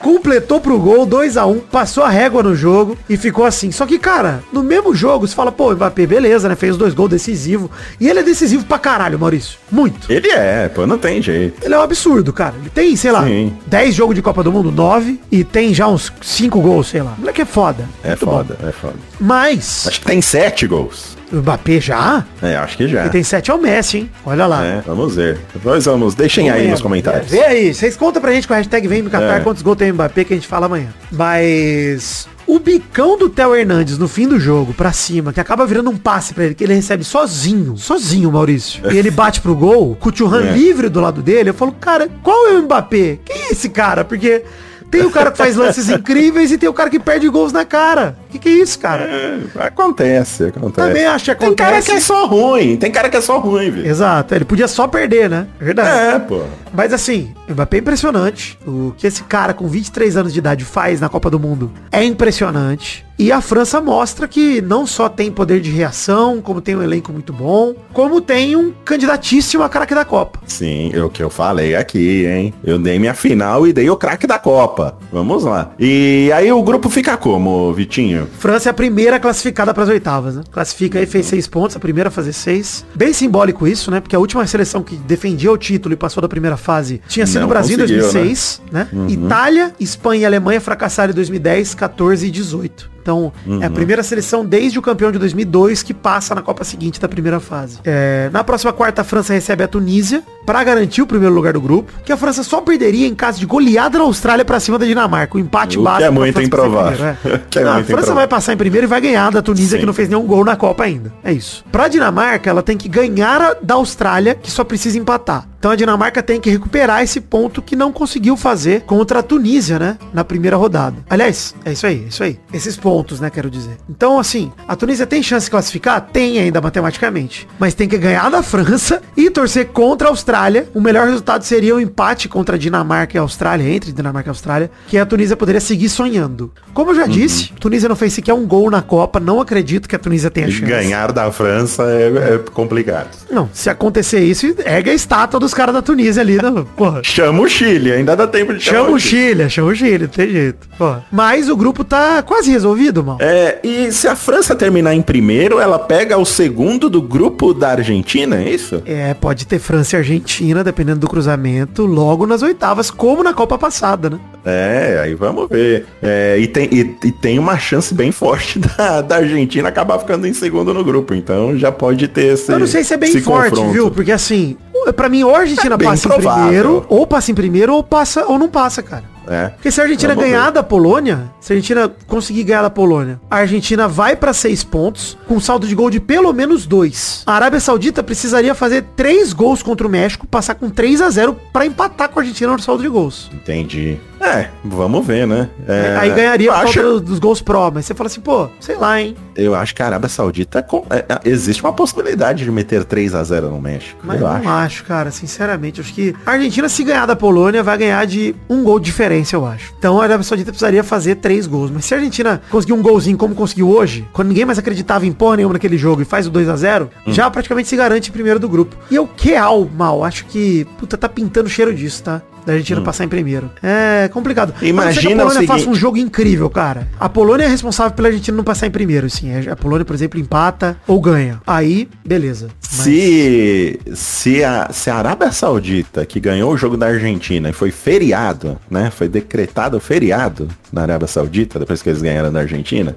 Completou 0.00 0.61
pro 0.61 0.79
gol, 0.79 1.07
2 1.07 1.37
a 1.37 1.47
1 1.47 1.61
passou 1.61 2.05
a 2.05 2.09
régua 2.09 2.43
no 2.43 2.55
jogo 2.55 2.99
e 3.09 3.17
ficou 3.17 3.45
assim. 3.45 3.71
Só 3.73 3.87
que, 3.87 3.99
cara, 3.99 4.43
no 4.53 4.62
mesmo 4.62 4.95
jogo, 4.95 5.26
você 5.26 5.35
fala, 5.35 5.50
pô, 5.50 5.73
Mbappé, 5.73 6.07
beleza, 6.07 6.49
né? 6.49 6.55
Fez 6.55 6.76
dois 6.76 6.93
gols 6.93 7.11
decisivo. 7.11 7.71
E 8.00 8.09
ele 8.09 8.21
é 8.21 8.23
decisivo 8.23 8.65
pra 8.65 8.79
caralho, 8.79 9.19
Maurício. 9.19 9.59
Muito. 9.71 10.11
Ele 10.12 10.29
é, 10.29 10.69
pô, 10.69 10.87
não 10.87 10.99
tem 10.99 11.23
jeito. 11.23 11.65
Ele 11.65 11.75
é 11.75 11.79
um 11.79 11.83
absurdo, 11.83 12.33
cara. 12.33 12.55
Ele 12.61 12.71
tem, 12.71 12.95
sei 12.97 13.11
lá, 13.12 13.25
Sim. 13.25 13.57
10 13.67 13.95
jogos 13.95 14.15
de 14.15 14.23
Copa 14.23 14.43
do 14.43 14.53
Mundo, 14.53 14.71
9, 14.71 15.21
e 15.31 15.43
tem 15.45 15.73
já 15.73 15.87
uns 15.88 16.12
5 16.21 16.61
gols, 16.61 16.88
sei 16.88 17.03
lá. 17.03 17.15
O 17.17 17.21
moleque 17.21 17.43
é 17.43 17.47
foda. 17.47 17.88
É 18.05 18.11
bom. 18.17 18.26
foda, 18.33 18.59
é 18.62 18.73
foda. 18.73 18.97
Mas, 19.21 19.87
Acho 19.87 20.00
que 20.00 20.07
tem 20.07 20.21
sete 20.21 20.67
gols. 20.67 21.15
O 21.33 21.37
Mbappé 21.37 21.80
já? 21.80 22.25
É, 22.42 22.56
acho 22.56 22.76
que 22.76 22.87
já. 22.88 23.00
Ele 23.02 23.11
tem 23.11 23.23
7 23.23 23.50
ao 23.50 23.59
Messi, 23.59 23.99
hein? 23.99 24.11
Olha 24.25 24.47
lá. 24.47 24.64
É, 24.64 24.83
vamos 24.87 25.16
ver. 25.16 25.38
Depois 25.52 25.85
vamos, 25.85 26.14
deixem 26.14 26.50
aí 26.50 26.68
nos 26.68 26.80
comentários. 26.80 27.33
É, 27.33 27.37
vê 27.37 27.45
aí, 27.45 27.75
vocês 27.75 27.97
contam 27.97 28.21
pra 28.23 28.33
gente 28.33 28.47
com 28.47 28.54
a 28.54 28.56
hashtag 28.59 28.87
Vem 28.88 29.02
me 29.02 29.11
catar 29.11 29.38
É. 29.38 29.40
quantos 29.40 29.62
gols 29.62 29.76
tem 29.76 29.90
o 29.90 29.95
Mbappé 29.95 30.25
que 30.25 30.33
a 30.33 30.37
gente 30.37 30.47
fala 30.49 30.66
amanhã. 30.66 30.88
Mas 31.11 32.28
o 32.47 32.59
bicão 32.59 33.18
do 33.18 33.28
Theo 33.28 33.54
Hernandes 33.56 33.99
no 33.99 34.06
fim 34.06 34.28
do 34.28 34.38
jogo, 34.38 34.73
pra 34.73 34.92
cima, 34.92 35.33
que 35.33 35.40
acaba 35.40 35.66
virando 35.66 35.90
um 35.90 35.97
passe 35.97 36.33
pra 36.33 36.45
ele, 36.45 36.54
que 36.54 36.62
ele 36.62 36.75
recebe 36.75 37.02
sozinho, 37.02 37.76
sozinho, 37.76 38.30
Maurício. 38.30 38.80
E 38.92 38.97
ele 38.97 39.11
bate 39.11 39.40
pro 39.40 39.54
gol, 39.56 39.97
com 39.99 40.11
o 40.11 40.16
Churran 40.16 40.45
É. 40.47 40.52
livre 40.52 40.88
do 40.88 41.00
lado 41.00 41.23
dele, 41.23 41.50
eu 41.50 41.54
falo, 41.54 41.73
cara, 41.73 42.09
qual 42.23 42.49
é 42.49 42.52
o 42.52 42.62
Mbappé? 42.62 43.18
Quem 43.25 43.37
é 43.49 43.52
esse 43.52 43.68
cara? 43.68 44.04
Porque 44.04 44.45
tem 44.90 45.02
o 45.02 45.11
cara 45.11 45.33
que 45.33 45.38
faz 45.38 45.56
lances 45.56 45.88
incríveis 45.90 46.52
e 46.52 46.59
tem 46.59 46.68
o 46.68 46.73
cara 46.73 46.88
que 46.88 47.00
perde 47.00 47.28
gols 47.28 47.52
na 47.52 47.64
cara. 47.64 48.16
Que 48.37 48.38
que 48.38 48.49
é 48.49 48.52
isso, 48.52 48.78
cara? 48.78 49.05
É, 49.05 49.38
acontece, 49.66 50.45
acontece. 50.45 50.88
Também 50.88 51.07
acho 51.07 51.25
que 51.25 51.35
Tem 51.35 51.55
cara 51.55 51.71
acontece. 51.71 51.90
que 51.90 51.97
é 51.97 52.00
só 52.00 52.26
ruim, 52.26 52.76
tem 52.76 52.90
cara 52.90 53.09
que 53.09 53.16
é 53.16 53.21
só 53.21 53.38
ruim, 53.38 53.71
velho. 53.71 53.87
Exato, 53.87 54.35
ele 54.35 54.45
podia 54.45 54.69
só 54.69 54.87
perder, 54.87 55.31
né? 55.31 55.47
Verdade. 55.59 56.16
É, 56.16 56.19
pô. 56.19 56.43
Mas 56.73 56.93
assim, 56.93 57.33
o 57.49 57.52
Mbappé 57.52 57.78
é 57.78 57.81
impressionante. 57.81 58.59
O 58.66 58.93
que 58.97 59.07
esse 59.07 59.23
cara 59.23 59.55
com 59.55 59.66
23 59.66 60.16
anos 60.16 60.33
de 60.33 60.38
idade 60.38 60.64
faz 60.64 61.00
na 61.00 61.09
Copa 61.09 61.31
do 61.31 61.40
Mundo 61.40 61.73
é 61.90 62.05
impressionante. 62.05 63.07
E 63.19 63.33
a 63.33 63.40
França 63.40 63.81
mostra 63.81 64.28
que 64.28 64.61
não 64.61 64.87
só 64.87 65.09
tem 65.09 65.33
poder 65.33 65.61
de 65.61 65.71
reação, 65.71 66.43
como 66.43 66.61
tem 66.61 66.76
um 66.76 66.83
elenco 66.83 67.11
muito 67.11 67.33
bom, 67.33 67.75
como 67.95 68.21
tem 68.21 68.55
um 68.55 68.73
candidatíssimo 68.85 69.62
a 69.62 69.71
craque 69.71 69.95
da 69.95 70.05
Copa. 70.05 70.38
Sim, 70.47 70.90
é 70.93 71.02
o 71.02 71.09
que 71.09 71.23
eu 71.23 71.31
falei 71.31 71.75
aqui, 71.75 72.26
hein? 72.26 72.52
Eu 72.62 72.78
dei 72.78 72.99
minha 72.99 73.14
final 73.14 73.66
e 73.66 73.73
dei 73.73 73.88
o 73.88 73.97
craque 73.97 74.26
da 74.26 74.38
Copa. 74.38 74.99
Vamos 75.11 75.45
lá. 75.45 75.71
E 75.78 76.31
aí 76.35 76.52
o 76.52 76.62
grupo 76.62 76.90
fica 76.90 77.16
como, 77.16 77.73
Vitinho? 77.73 78.25
França 78.38 78.68
é 78.68 78.71
a 78.71 78.75
primeira 78.75 79.18
classificada 79.18 79.73
para 79.73 79.83
as 79.83 79.88
oitavas, 79.88 80.37
né? 80.37 80.42
Classifica 80.50 80.99
aí, 80.99 81.06
fez 81.06 81.26
seis 81.26 81.47
pontos, 81.47 81.76
a 81.76 81.80
primeira 81.80 82.09
a 82.09 82.11
fazer 82.11 82.33
seis. 82.33 82.85
Bem 82.95 83.12
simbólico 83.12 83.66
isso, 83.66 83.90
né? 83.90 84.00
Porque 84.00 84.16
a 84.16 84.18
última 84.18 84.47
seleção 84.47 84.83
que 84.83 84.97
defendia 84.97 85.50
o 85.50 85.56
título 85.56 85.95
e 85.95 85.97
passou 85.97 86.21
da 86.21 86.28
primeira 86.28 86.56
fase 86.56 87.00
tinha 87.09 87.26
sido 87.26 87.45
o 87.45 87.49
Brasil 87.49 87.76
em 87.76 87.80
conseguiu, 87.80 88.02
2006, 88.02 88.62
né? 88.71 88.88
Itália, 89.09 89.73
Espanha 89.78 90.23
e 90.23 90.26
Alemanha 90.26 90.61
fracassaram 90.61 91.12
em 91.12 91.14
2010, 91.14 91.75
14 91.75 92.26
e 92.26 92.30
18. 92.30 92.96
Então, 93.06 93.32
é 93.62 93.66
a 93.66 93.70
primeira 93.70 94.02
seleção 94.02 94.44
desde 94.44 94.80
o 94.80 94.82
campeão 94.82 95.12
de 95.12 95.18
2002 95.18 95.84
que 95.84 95.94
passa 95.94 96.34
na 96.34 96.42
Copa 96.42 96.64
seguinte 96.64 97.00
da 97.00 97.08
primeira 97.08 97.38
fase. 97.38 97.78
É, 97.84 98.28
na 98.32 98.42
próxima 98.42 98.72
quarta, 98.72 99.02
a 99.02 99.04
França 99.04 99.32
recebe 99.32 99.62
a 99.62 99.68
Tunísia 99.68 100.25
para 100.44 100.62
garantir 100.64 101.02
o 101.02 101.06
primeiro 101.06 101.32
lugar 101.32 101.52
do 101.52 101.60
grupo, 101.60 101.92
que 102.04 102.12
a 102.12 102.16
França 102.16 102.42
só 102.42 102.60
perderia 102.60 103.06
em 103.06 103.14
caso 103.14 103.38
de 103.38 103.46
goleada 103.46 103.96
na 103.96 104.04
Austrália 104.04 104.44
para 104.44 104.58
cima 104.58 104.76
da 104.76 104.84
Dinamarca. 104.84 105.36
O 105.36 105.40
empate 105.40 105.78
O 105.78 105.84
que 105.84 106.02
é 106.02 106.10
muito 106.10 106.40
improvável. 106.42 107.14
primeiro, 107.14 107.42
é. 107.54 107.60
É 107.66 107.68
a 107.68 107.84
França 107.84 108.12
vai 108.12 108.26
passar 108.26 108.52
em 108.52 108.56
primeiro 108.56 108.86
e 108.86 108.88
vai 108.88 109.00
ganhar 109.00 109.30
da 109.30 109.40
Tunísia, 109.40 109.76
Sim. 109.76 109.80
que 109.80 109.86
não 109.86 109.95
fez 109.95 110.08
nenhum 110.08 110.26
gol 110.26 110.45
na 110.45 110.56
Copa 110.56 110.82
ainda. 110.82 111.12
É 111.23 111.32
isso. 111.32 111.64
Pra 111.71 111.86
Dinamarca, 111.86 112.50
ela 112.50 112.62
tem 112.62 112.76
que 112.76 112.88
ganhar 112.88 113.56
da 113.62 113.75
Austrália, 113.75 114.34
que 114.34 114.50
só 114.50 114.64
precisa 114.64 114.99
empatar. 114.99 115.47
Então 115.67 115.73
a 115.73 115.76
Dinamarca 115.76 116.23
tem 116.23 116.41
que 116.41 116.49
recuperar 116.49 117.02
esse 117.02 117.21
ponto 117.21 117.61
que 117.61 117.75
não 117.75 117.91
conseguiu 117.91 118.37
fazer 118.37 118.83
contra 118.83 119.19
a 119.19 119.23
Tunísia, 119.23 119.81
né? 119.81 119.99
Na 120.15 120.23
primeira 120.23 120.57
rodada. 120.57 120.99
Aliás, 121.11 121.57
é 121.65 121.73
isso 121.73 121.85
aí, 121.89 122.05
é 122.05 122.07
isso 122.07 122.23
aí. 122.23 122.39
Esses 122.52 122.76
pontos, 122.76 123.19
né, 123.19 123.29
quero 123.31 123.50
dizer. 123.50 123.76
Então, 123.91 124.17
assim, 124.17 124.52
a 124.69 124.76
Tunísia 124.76 125.09
tem 125.09 125.21
chance 125.25 125.47
de 125.47 125.50
classificar? 125.50 126.00
Tem 126.13 126.39
ainda 126.39 126.61
matematicamente. 126.61 127.49
Mas 127.59 127.75
tem 127.75 127.89
que 127.89 127.99
ganhar 127.99 128.31
da 128.31 128.45
França 128.45 129.02
e 129.17 129.29
torcer 129.29 129.67
contra 129.71 130.07
a 130.07 130.11
Austrália. 130.13 130.69
O 130.73 130.81
melhor 130.81 131.09
resultado 131.09 131.43
seria 131.43 131.75
o 131.75 131.81
empate 131.81 132.29
contra 132.29 132.55
a 132.55 132.59
Dinamarca 132.59 133.17
e 133.17 133.19
a 133.19 133.23
Austrália, 133.23 133.69
entre 133.69 133.91
Dinamarca 133.91 134.29
e 134.29 134.31
Austrália, 134.31 134.71
que 134.87 134.97
a 134.97 135.05
Tunísia 135.05 135.37
poderia 135.37 135.61
seguir 135.61 135.89
sonhando. 135.89 136.52
Como 136.73 136.93
eu 136.93 136.95
já 136.95 137.07
disse, 137.09 137.50
a 137.57 137.59
Tunísia 137.59 137.89
não 137.89 137.97
fez 137.97 138.13
sequer 138.13 138.35
um 138.35 138.47
gol 138.47 138.71
na 138.71 138.83
Copa. 138.83 139.19
Não 139.19 139.41
acredito 139.41 139.89
que 139.89 139.97
a 139.97 139.99
Tunísia 139.99 140.31
tenha 140.31 140.47
E 140.47 140.52
chance. 140.52 140.65
ganhar 140.71 141.11
da 141.11 141.33
França 141.33 141.83
é, 141.91 142.35
é 142.35 142.39
complicado. 142.52 143.09
Não, 143.29 143.50
se 143.52 143.69
acontecer 143.69 144.21
isso, 144.21 144.55
ergue 144.65 144.91
a 144.91 144.95
estátua 144.95 145.41
dos 145.41 145.55
caras 145.56 145.75
da 145.75 145.80
Tunísia 145.80 146.21
ali, 146.21 146.36
né? 146.36 146.64
Porra. 146.76 147.00
Chama 147.02 147.40
o 147.40 147.49
Chile, 147.49 147.90
ainda 147.90 148.14
dá 148.14 148.26
tempo 148.26 148.52
de 148.52 148.62
chamar 148.62 148.78
Chama 148.78 148.90
o 148.95 149.00
Chile, 149.00 149.49
chama 149.49 149.69
o 149.69 149.75
Chile, 149.75 150.00
não 150.00 150.08
tem 150.08 150.28
jeito. 150.28 150.69
Porra. 150.76 151.04
Mas 151.10 151.49
o 151.49 151.56
grupo 151.56 151.82
tá 151.82 152.23
quase 152.23 152.50
resolvido, 152.50 153.02
mal. 153.02 153.16
É, 153.21 153.58
e 153.64 153.90
se 153.90 154.06
a 154.06 154.14
França 154.14 154.54
terminar 154.54 154.95
em 154.95 155.00
primeiro, 155.00 155.58
ela 155.58 155.78
pega 155.78 156.19
o 156.19 156.26
segundo 156.26 156.90
do 156.90 157.00
grupo 157.00 157.54
da 157.54 157.71
Argentina, 157.71 158.36
é 158.36 158.50
isso? 158.50 158.82
É, 158.84 159.14
pode 159.14 159.47
ter 159.47 159.58
França 159.58 159.97
e 159.97 159.99
Argentina, 159.99 160.62
dependendo 160.62 161.00
do 161.00 161.08
cruzamento, 161.08 161.86
logo 161.86 162.26
nas 162.26 162.42
oitavas, 162.42 162.90
como 162.90 163.23
na 163.23 163.32
Copa 163.32 163.56
passada, 163.56 164.10
né? 164.10 164.21
É, 164.45 165.00
aí 165.02 165.14
vamos 165.14 165.49
ver. 165.49 165.86
É, 166.00 166.36
e, 166.38 166.47
tem, 166.47 166.69
e, 166.71 166.97
e 167.04 167.10
tem 167.10 167.36
uma 167.36 167.58
chance 167.58 167.92
bem 167.92 168.12
forte 168.12 168.60
da, 168.78 169.00
da 169.00 169.16
Argentina 169.16 169.69
acabar 169.69 169.99
ficando 169.99 170.26
em 170.26 170.32
segundo 170.32 170.73
no 170.73 170.84
grupo. 170.84 171.14
Então 171.14 171.58
já 171.58 171.73
pode 171.73 172.06
ter 172.06 172.34
esse. 172.34 172.52
Eu 172.52 172.58
não 172.58 172.66
sei 172.66 172.84
se 172.84 172.95
é 172.95 172.97
bem 172.97 173.21
forte, 173.21 173.50
confronto. 173.50 173.73
viu? 173.73 173.90
Porque 173.90 174.12
assim, 174.12 174.56
pra 174.95 175.08
mim, 175.08 175.25
ou 175.25 175.35
a 175.36 175.40
Argentina 175.42 175.75
É 175.75 175.84
passa 175.84 176.08
em 176.08 176.12
primeiro, 176.12 176.86
ou 176.88 177.06
passa 177.06 177.30
em 177.30 177.34
primeiro, 177.34 177.75
ou 177.75 177.82
passa 177.82 178.25
ou 178.26 178.38
não 178.38 178.49
passa, 178.49 178.82
cara. 178.82 179.16
É. 179.28 179.49
Porque 179.49 179.70
se 179.72 179.80
a 179.80 179.84
Argentina 179.84 180.14
Vamos 180.14 180.30
ganhar 180.30 180.46
ver. 180.46 180.52
da 180.52 180.62
Polônia, 180.62 181.32
se 181.40 181.52
a 181.52 181.56
Argentina 181.56 181.90
conseguir 182.06 182.44
ganhar 182.44 182.62
da 182.62 182.70
Polônia, 182.70 183.20
a 183.28 183.38
Argentina 183.38 183.88
vai 183.88 184.14
pra 184.14 184.32
seis 184.32 184.62
pontos, 184.62 185.18
com 185.26 185.40
saldo 185.40 185.66
de 185.66 185.75
gol 185.75 185.90
de 185.90 185.99
pelo 185.99 186.32
menos 186.32 186.64
dois. 186.64 187.25
A 187.26 187.32
Arábia 187.34 187.58
Saudita 187.58 188.04
precisaria 188.04 188.54
fazer 188.54 188.84
três 188.94 189.32
gols 189.32 189.64
contra 189.64 189.84
o 189.84 189.90
México, 189.90 190.26
passar 190.28 190.54
com 190.54 190.70
3 190.70 191.00
a 191.00 191.10
0 191.10 191.36
pra 191.52 191.66
empatar 191.66 192.08
com 192.08 192.20
a 192.20 192.22
Argentina 192.22 192.52
no 192.52 192.60
saldo 192.60 192.82
de 192.84 192.88
gols. 192.88 193.28
Entendi. 193.32 193.99
É, 194.20 194.49
vamos 194.64 195.04
ver, 195.04 195.26
né? 195.26 195.49
É, 195.66 195.96
Aí 195.99 196.10
ganharia 196.10 196.52
por 196.52 196.62
causa 196.62 196.82
dos, 196.82 197.00
dos 197.02 197.18
gols 197.18 197.42
pró, 197.42 197.70
mas 197.75 197.84
você 197.84 197.94
fala 197.94 198.06
assim, 198.06 198.20
pô, 198.20 198.49
sei 198.60 198.76
lá, 198.76 199.00
hein? 199.00 199.16
Eu 199.36 199.54
acho 199.54 199.75
que 199.75 199.82
a 199.82 199.86
Arábia 199.86 200.08
Saudita 200.08 200.62
com- 200.62 200.84
é, 200.90 201.04
é, 201.08 201.20
existe 201.25 201.62
uma 201.62 201.72
possibilidade 201.72 202.44
de 202.44 202.50
meter 202.50 202.84
3 202.84 203.14
a 203.14 203.22
0 203.22 203.50
no 203.50 203.60
México. 203.60 203.99
Mas 204.02 204.20
eu 204.20 204.26
não 204.26 204.34
acho. 204.36 204.49
acho. 204.49 204.84
cara, 204.84 205.10
sinceramente. 205.10 205.80
Acho 205.80 205.92
que 205.92 206.14
a 206.25 206.30
Argentina, 206.32 206.68
se 206.68 206.82
ganhar 206.84 207.06
da 207.06 207.16
Polônia, 207.16 207.62
vai 207.62 207.76
ganhar 207.78 208.04
de 208.06 208.34
um 208.49 208.62
gol 208.62 208.78
de 208.78 208.86
diferença, 208.86 209.36
eu 209.36 209.46
acho. 209.46 209.72
Então 209.78 210.00
a 210.00 210.04
Arábia 210.04 210.25
Saudita 210.25 210.50
precisaria 210.50 210.82
fazer 210.84 211.16
três 211.16 211.46
gols. 211.46 211.70
Mas 211.70 211.84
se 211.84 211.94
a 211.94 211.96
Argentina 211.99 212.40
conseguir 212.50 212.72
um 212.72 212.82
golzinho 212.82 213.16
como 213.16 213.34
conseguiu 213.34 213.68
hoje, 213.70 214.06
quando 214.12 214.28
ninguém 214.28 214.44
mais 214.44 214.58
acreditava 214.58 215.06
em 215.06 215.12
porra 215.12 215.36
nenhuma 215.36 215.54
naquele 215.54 215.76
jogo 215.78 216.02
e 216.02 216.04
faz 216.04 216.26
o 216.26 216.30
2 216.30 216.49
a 216.49 216.56
0 216.56 216.90
Hum. 217.06 217.12
já 217.12 217.30
praticamente 217.30 217.68
se 217.68 217.76
garante 217.76 218.10
primeiro 218.10 218.38
do 218.38 218.49
grupo. 218.49 218.76
E 218.90 218.94
eu 218.96 219.06
que 219.06 219.34
mal, 219.76 220.02
acho 220.04 220.25
que, 220.26 220.64
puta, 220.78 220.96
tá 220.96 221.08
pintando 221.08 221.49
cheiro 221.49 221.75
disso, 221.75 222.02
tá? 222.02 222.22
Da 222.47 222.52
Argentina 222.52 222.80
passar 222.80 223.04
em 223.04 223.09
primeiro. 223.09 223.50
É 223.63 224.09
complicado. 224.09 224.54
A 224.61 224.65
Hum. 224.65 224.69
Imagina 224.69 225.23
a 225.23 225.26
o 225.26 225.28
Polônia 225.28 225.49
faça 225.49 225.69
um 225.69 225.75
jogo 225.75 225.97
incrível, 225.99 226.49
cara. 226.49 226.87
A 226.99 227.09
Polônia 227.09 227.45
é 227.45 227.49
responsável 227.49 227.93
pela 227.93 228.06
Argentina 228.09 228.37
não 228.37 228.45
passar 228.45 228.67
em 228.69 228.71
primeiro, 228.71 229.11
sim. 229.11 229.30
A 229.49 229.56
Polônia, 229.56 229.85
por 229.85 229.95
exemplo, 229.95 230.21
empata 230.21 230.76
ou 230.87 231.00
ganha. 231.00 231.41
Aí, 231.47 231.89
beleza. 232.06 232.49
Mas- 232.63 232.85
Se, 232.85 233.80
se, 233.95 234.45
a, 234.45 234.69
se 234.73 234.89
a 234.91 234.95
Arábia 234.97 235.32
Saudita, 235.32 236.06
que 236.06 236.21
ganhou 236.21 236.52
o 236.52 236.56
jogo 236.56 236.76
da 236.76 236.87
Argentina 236.87 237.50
e 237.50 237.52
foi 237.52 237.71
feriado, 237.73 238.56
né? 238.71 238.91
Foi 238.95 239.09
decretado 239.09 239.80
feriado 239.80 240.49
na 240.73 240.82
Arábia 240.82 241.09
Saudita, 241.09 241.59
depois 241.59 241.82
que 241.82 241.89
eles 241.89 242.00
ganharam 242.00 242.30
da 242.32 242.41
Argentina. 242.41 242.95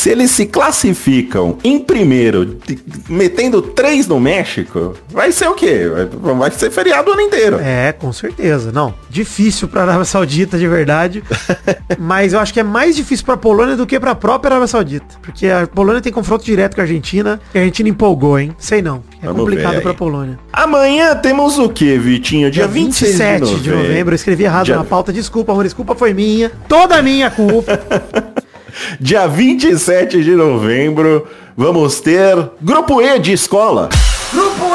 Se 0.00 0.08
eles 0.08 0.30
se 0.30 0.46
classificam 0.46 1.58
em 1.62 1.78
primeiro, 1.78 2.56
metendo 3.06 3.60
três 3.60 4.06
no 4.08 4.18
México, 4.18 4.94
vai 5.10 5.30
ser 5.30 5.46
o 5.46 5.54
quê? 5.54 5.90
Vai, 6.22 6.34
vai 6.36 6.50
ser 6.52 6.70
feriado 6.70 7.10
o 7.10 7.12
ano 7.12 7.20
inteiro. 7.20 7.58
É, 7.60 7.92
com 7.92 8.10
certeza. 8.10 8.72
Não, 8.72 8.94
difícil 9.10 9.68
pra 9.68 9.82
Arábia 9.82 10.06
Saudita, 10.06 10.56
de 10.58 10.66
verdade. 10.66 11.22
mas 12.00 12.32
eu 12.32 12.40
acho 12.40 12.50
que 12.50 12.60
é 12.60 12.62
mais 12.62 12.96
difícil 12.96 13.26
pra 13.26 13.36
Polônia 13.36 13.76
do 13.76 13.86
que 13.86 14.00
pra 14.00 14.14
própria 14.14 14.52
Arábia 14.52 14.68
Saudita. 14.68 15.16
Porque 15.20 15.48
a 15.48 15.66
Polônia 15.66 16.00
tem 16.00 16.10
confronto 16.10 16.46
direto 16.46 16.76
com 16.76 16.80
a 16.80 16.84
Argentina. 16.84 17.38
E 17.54 17.58
a 17.58 17.60
Argentina 17.60 17.90
empolgou, 17.90 18.38
hein? 18.38 18.56
Sei 18.58 18.80
não. 18.80 19.02
É 19.22 19.26
Vamos 19.26 19.42
complicado 19.42 19.82
pra 19.82 19.90
aí. 19.90 19.96
Polônia. 19.98 20.38
Amanhã 20.50 21.14
temos 21.14 21.58
o 21.58 21.68
quê, 21.68 21.98
Vitinho? 21.98 22.50
Dia, 22.50 22.62
Dia 22.62 22.72
26 22.72 23.18
27 23.18 23.60
de 23.60 23.70
novembro. 23.70 24.14
Eu 24.14 24.16
escrevi 24.16 24.44
errado 24.44 24.64
Dia- 24.64 24.76
na 24.76 24.84
pauta. 24.84 25.12
Desculpa, 25.12 25.52
amor. 25.52 25.64
Desculpa, 25.64 25.94
foi 25.94 26.14
minha. 26.14 26.50
Toda 26.66 27.02
minha 27.02 27.30
culpa. 27.30 27.78
Dia 29.00 29.26
27 29.26 30.22
de 30.22 30.30
novembro, 30.32 31.26
vamos 31.56 32.00
ter 32.00 32.50
Grupo 32.60 33.00
E 33.00 33.18
de 33.18 33.32
escola. 33.32 33.88
Grupo! 34.32 34.69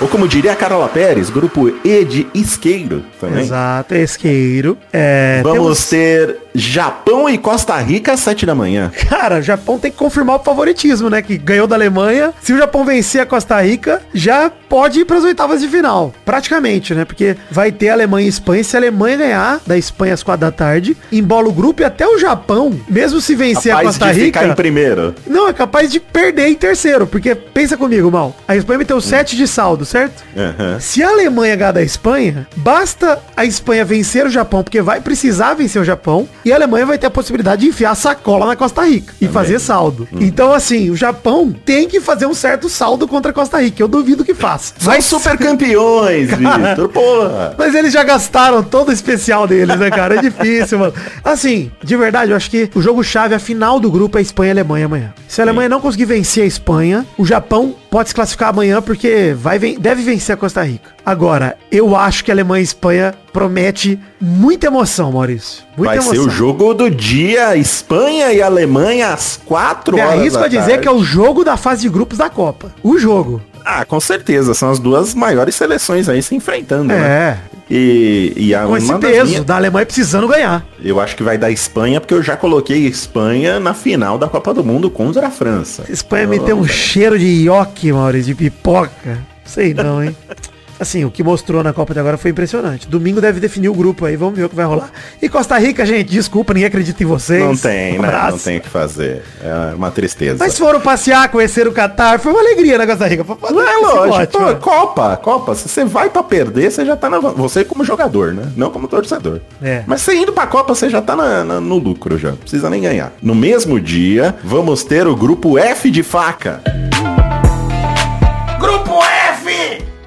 Ou 0.00 0.08
como 0.08 0.26
diria 0.26 0.52
a 0.52 0.56
Carola 0.56 0.88
Pérez, 0.88 1.30
Grupo 1.30 1.72
E 1.84 2.04
de 2.04 2.26
isqueiro 2.34 3.04
também. 3.20 3.42
Exato, 3.44 3.94
esqueiro. 3.94 4.76
É, 4.92 5.40
Vamos 5.44 5.58
temos- 5.58 5.84
ter 5.90 6.36
Japão 6.54 7.28
e 7.30 7.38
Costa 7.38 7.76
Rica 7.78 8.12
às 8.12 8.20
7 8.20 8.44
da 8.44 8.54
manhã. 8.54 8.90
Cara, 9.08 9.38
o 9.38 9.42
Japão 9.42 9.78
tem 9.78 9.90
que 9.90 9.96
confirmar 9.96 10.36
o 10.36 10.42
favoritismo, 10.42 11.08
né? 11.08 11.22
Que 11.22 11.38
ganhou 11.38 11.66
da 11.66 11.76
Alemanha. 11.76 12.32
Se 12.42 12.52
o 12.52 12.58
Japão 12.58 12.84
vencer 12.84 13.20
a 13.20 13.26
Costa 13.26 13.60
Rica, 13.62 14.02
já 14.12 14.50
pode 14.68 15.00
ir 15.00 15.04
para 15.04 15.18
as 15.18 15.24
oitavas 15.24 15.60
de 15.60 15.68
final. 15.68 16.12
Praticamente, 16.24 16.94
né? 16.94 17.04
Porque 17.04 17.36
vai 17.50 17.70
ter 17.70 17.90
Alemanha 17.90 18.26
e 18.26 18.28
Espanha. 18.28 18.64
Se 18.64 18.76
a 18.76 18.80
Alemanha 18.80 19.16
ganhar 19.18 19.60
da 19.66 19.78
Espanha 19.78 20.14
às 20.14 20.22
quatro 20.22 20.40
da 20.40 20.50
tarde, 20.50 20.96
embola 21.12 21.48
o 21.48 21.52
grupo 21.52 21.82
e 21.82 21.84
até 21.84 22.06
o 22.06 22.18
Japão, 22.18 22.78
mesmo 22.88 23.20
se 23.20 23.34
vencer 23.34 23.72
a 23.72 23.76
Capaz 23.76 23.96
Costa 23.98 24.12
de 24.14 24.20
ficar 24.20 24.40
em 24.40 24.44
Rica. 24.44 24.56
primeiro. 24.56 25.14
Não, 25.26 25.48
é 25.48 25.52
capaz 25.52 25.90
de 25.90 26.00
perder 26.00 26.48
em 26.48 26.54
terceiro. 26.54 27.06
Porque 27.06 27.34
pensa 27.34 27.76
comigo, 27.76 28.10
mal. 28.10 28.34
A 28.48 28.56
Espanha 28.56 28.78
meteu 28.78 29.00
7 29.00 29.36
de 29.36 29.46
saldo, 29.46 29.81
certo? 29.84 30.22
Aham. 30.36 30.78
Se 30.80 31.02
a 31.02 31.08
Alemanha 31.08 31.56
ganhar 31.56 31.72
da 31.72 31.82
Espanha, 31.82 32.46
basta 32.56 33.18
a 33.36 33.44
Espanha 33.44 33.84
vencer 33.84 34.26
o 34.26 34.30
Japão, 34.30 34.62
porque 34.62 34.80
vai 34.82 35.00
precisar 35.00 35.54
vencer 35.54 35.80
o 35.80 35.84
Japão, 35.84 36.28
e 36.44 36.52
a 36.52 36.56
Alemanha 36.56 36.86
vai 36.86 36.98
ter 36.98 37.06
a 37.06 37.10
possibilidade 37.10 37.62
de 37.62 37.68
enfiar 37.68 37.90
a 37.92 37.94
sacola 37.94 38.46
na 38.46 38.56
Costa 38.56 38.84
Rica 38.84 39.14
e 39.20 39.28
fazer 39.28 39.58
saldo. 39.58 40.08
Então, 40.20 40.52
assim, 40.52 40.90
o 40.90 40.96
Japão 40.96 41.54
tem 41.64 41.88
que 41.88 42.00
fazer 42.00 42.26
um 42.26 42.34
certo 42.34 42.68
saldo 42.68 43.06
contra 43.08 43.30
a 43.30 43.34
Costa 43.34 43.60
Rica. 43.60 43.82
Eu 43.82 43.88
duvido 43.88 44.24
que 44.24 44.34
faça. 44.34 44.74
São 44.78 45.00
super 45.00 45.36
campeões, 45.38 46.28
Vitor. 46.36 46.88
Porra. 46.88 47.54
Mas 47.58 47.74
eles 47.74 47.92
já 47.92 48.02
gastaram 48.02 48.62
todo 48.62 48.88
o 48.88 48.92
especial 48.92 49.46
deles, 49.46 49.78
né, 49.78 49.90
cara? 49.90 50.16
É 50.16 50.20
difícil, 50.22 50.78
mano. 50.78 50.94
Assim, 51.24 51.70
de 51.82 51.96
verdade, 51.96 52.30
eu 52.30 52.36
acho 52.36 52.50
que 52.50 52.70
o 52.74 52.82
jogo-chave, 52.82 53.34
a 53.34 53.38
final 53.38 53.78
do 53.78 53.90
grupo 53.90 54.18
é 54.18 54.22
Espanha 54.22 54.50
e 54.50 54.52
Alemanha 54.52 54.86
amanhã. 54.86 55.14
Se 55.28 55.40
a 55.40 55.44
Alemanha 55.44 55.68
não 55.68 55.80
conseguir 55.80 56.04
vencer 56.04 56.44
a 56.44 56.46
Espanha, 56.46 57.06
o 57.16 57.24
Japão 57.24 57.74
pode 57.92 58.08
se 58.08 58.14
classificar 58.14 58.48
amanhã 58.48 58.80
porque 58.80 59.34
vai, 59.36 59.58
deve 59.58 60.02
vencer 60.02 60.32
a 60.32 60.36
Costa 60.36 60.62
Rica. 60.62 60.90
Agora, 61.04 61.58
eu 61.70 61.94
acho 61.94 62.24
que 62.24 62.30
a 62.30 62.34
Alemanha 62.34 62.62
e 62.62 62.64
Espanha 62.64 63.14
promete 63.34 64.00
muita 64.18 64.68
emoção, 64.68 65.12
Maurício. 65.12 65.62
Muita 65.76 65.96
Vai 65.96 66.02
ser 66.02 66.18
o 66.18 66.30
jogo 66.30 66.72
do 66.72 66.90
dia, 66.90 67.54
Espanha 67.54 68.32
e 68.32 68.40
Alemanha 68.40 69.12
às 69.12 69.38
4 69.44 69.94
Me 69.94 70.00
horas 70.00 70.20
arrisco 70.20 70.38
da 70.38 70.46
a 70.46 70.48
dizer 70.48 70.60
tarde. 70.62 70.78
que 70.80 70.88
é 70.88 70.90
o 70.90 71.04
jogo 71.04 71.44
da 71.44 71.58
fase 71.58 71.82
de 71.82 71.90
grupos 71.90 72.16
da 72.16 72.30
Copa. 72.30 72.72
O 72.82 72.98
jogo. 72.98 73.42
Ah, 73.62 73.84
com 73.84 74.00
certeza. 74.00 74.54
São 74.54 74.70
as 74.70 74.78
duas 74.78 75.14
maiores 75.14 75.54
seleções 75.54 76.08
aí 76.08 76.22
se 76.22 76.34
enfrentando, 76.34 76.84
né? 76.84 77.38
E, 77.70 78.32
e 78.36 78.54
a 78.54 78.64
Com 78.66 78.76
esse 78.76 78.94
peso 78.98 79.30
minhas- 79.30 79.44
da 79.44 79.56
Alemanha 79.56 79.86
precisando 79.86 80.28
ganhar. 80.28 80.64
Eu 80.82 81.00
acho 81.00 81.16
que 81.16 81.22
vai 81.22 81.38
dar 81.38 81.50
Espanha, 81.50 82.00
porque 82.00 82.12
eu 82.12 82.22
já 82.22 82.36
coloquei 82.36 82.86
Espanha 82.86 83.58
na 83.58 83.72
final 83.72 84.18
da 84.18 84.28
Copa 84.28 84.52
do 84.52 84.62
Mundo 84.62 84.90
contra 84.90 85.26
a 85.26 85.30
França. 85.30 85.84
Espanha 85.88 86.26
me 86.26 86.38
tem 86.40 86.54
um 86.54 86.66
cheiro 86.66 87.18
de 87.18 87.26
ioque, 87.44 87.92
Maurício, 87.92 88.34
de 88.34 88.34
pipoca. 88.34 89.18
Sei 89.44 89.72
não, 89.74 90.02
hein? 90.02 90.14
Assim, 90.82 91.04
o 91.04 91.10
que 91.12 91.22
mostrou 91.22 91.62
na 91.62 91.72
Copa 91.72 91.94
de 91.94 92.00
agora 92.00 92.18
foi 92.18 92.32
impressionante. 92.32 92.88
Domingo 92.88 93.20
deve 93.20 93.38
definir 93.38 93.68
o 93.68 93.72
grupo 93.74 94.04
aí, 94.04 94.16
vamos 94.16 94.34
ver 94.36 94.44
o 94.46 94.48
que 94.48 94.56
vai 94.56 94.64
rolar. 94.66 94.90
E 95.22 95.28
Costa 95.28 95.56
Rica, 95.56 95.86
gente, 95.86 96.10
desculpa, 96.10 96.52
ninguém 96.52 96.66
acredita 96.66 97.00
em 97.02 97.06
vocês. 97.06 97.40
Não 97.40 97.56
tem, 97.56 98.00
Um 98.00 98.02
né? 98.02 98.28
Não 98.30 98.36
tem 98.38 98.58
o 98.58 98.60
que 98.60 98.68
fazer. 98.68 99.22
É 99.40 99.74
uma 99.76 99.92
tristeza. 99.92 100.38
Mas 100.40 100.58
foram 100.58 100.80
passear, 100.80 101.28
conhecer 101.30 101.68
o 101.68 101.72
Catar, 101.72 102.18
foi 102.18 102.32
uma 102.32 102.40
alegria 102.40 102.76
na 102.78 102.84
Costa 102.86 103.06
Rica. 103.06 103.22
Foi 103.22 103.36
Não 103.52 103.62
é 103.62 103.76
lógico. 103.76 104.32
Pô, 104.32 104.40
mano. 104.40 104.58
Copa, 104.58 105.16
Copa. 105.18 105.54
Se 105.54 105.68
você 105.68 105.84
vai 105.84 106.10
pra 106.10 106.24
perder, 106.24 106.72
você 106.72 106.84
já 106.84 106.96
tá 106.96 107.08
na... 107.08 107.20
Você 107.20 107.64
como 107.64 107.84
jogador, 107.84 108.34
né? 108.34 108.50
Não 108.56 108.70
como 108.72 108.88
torcedor. 108.88 109.38
É. 109.62 109.84
Mas 109.86 110.02
você 110.02 110.14
indo 110.16 110.32
pra 110.32 110.48
Copa, 110.48 110.74
você 110.74 110.90
já 110.90 111.00
tá 111.00 111.14
na- 111.14 111.44
na- 111.44 111.60
no 111.60 111.78
lucro 111.78 112.18
já. 112.18 112.30
Não 112.30 112.36
precisa 112.38 112.68
nem 112.68 112.82
ganhar. 112.82 113.12
No 113.22 113.36
mesmo 113.36 113.78
dia, 113.80 114.34
vamos 114.42 114.82
ter 114.82 115.06
o 115.06 115.14
grupo 115.14 115.56
F 115.56 115.90
de 115.92 116.02
faca. 116.02 116.60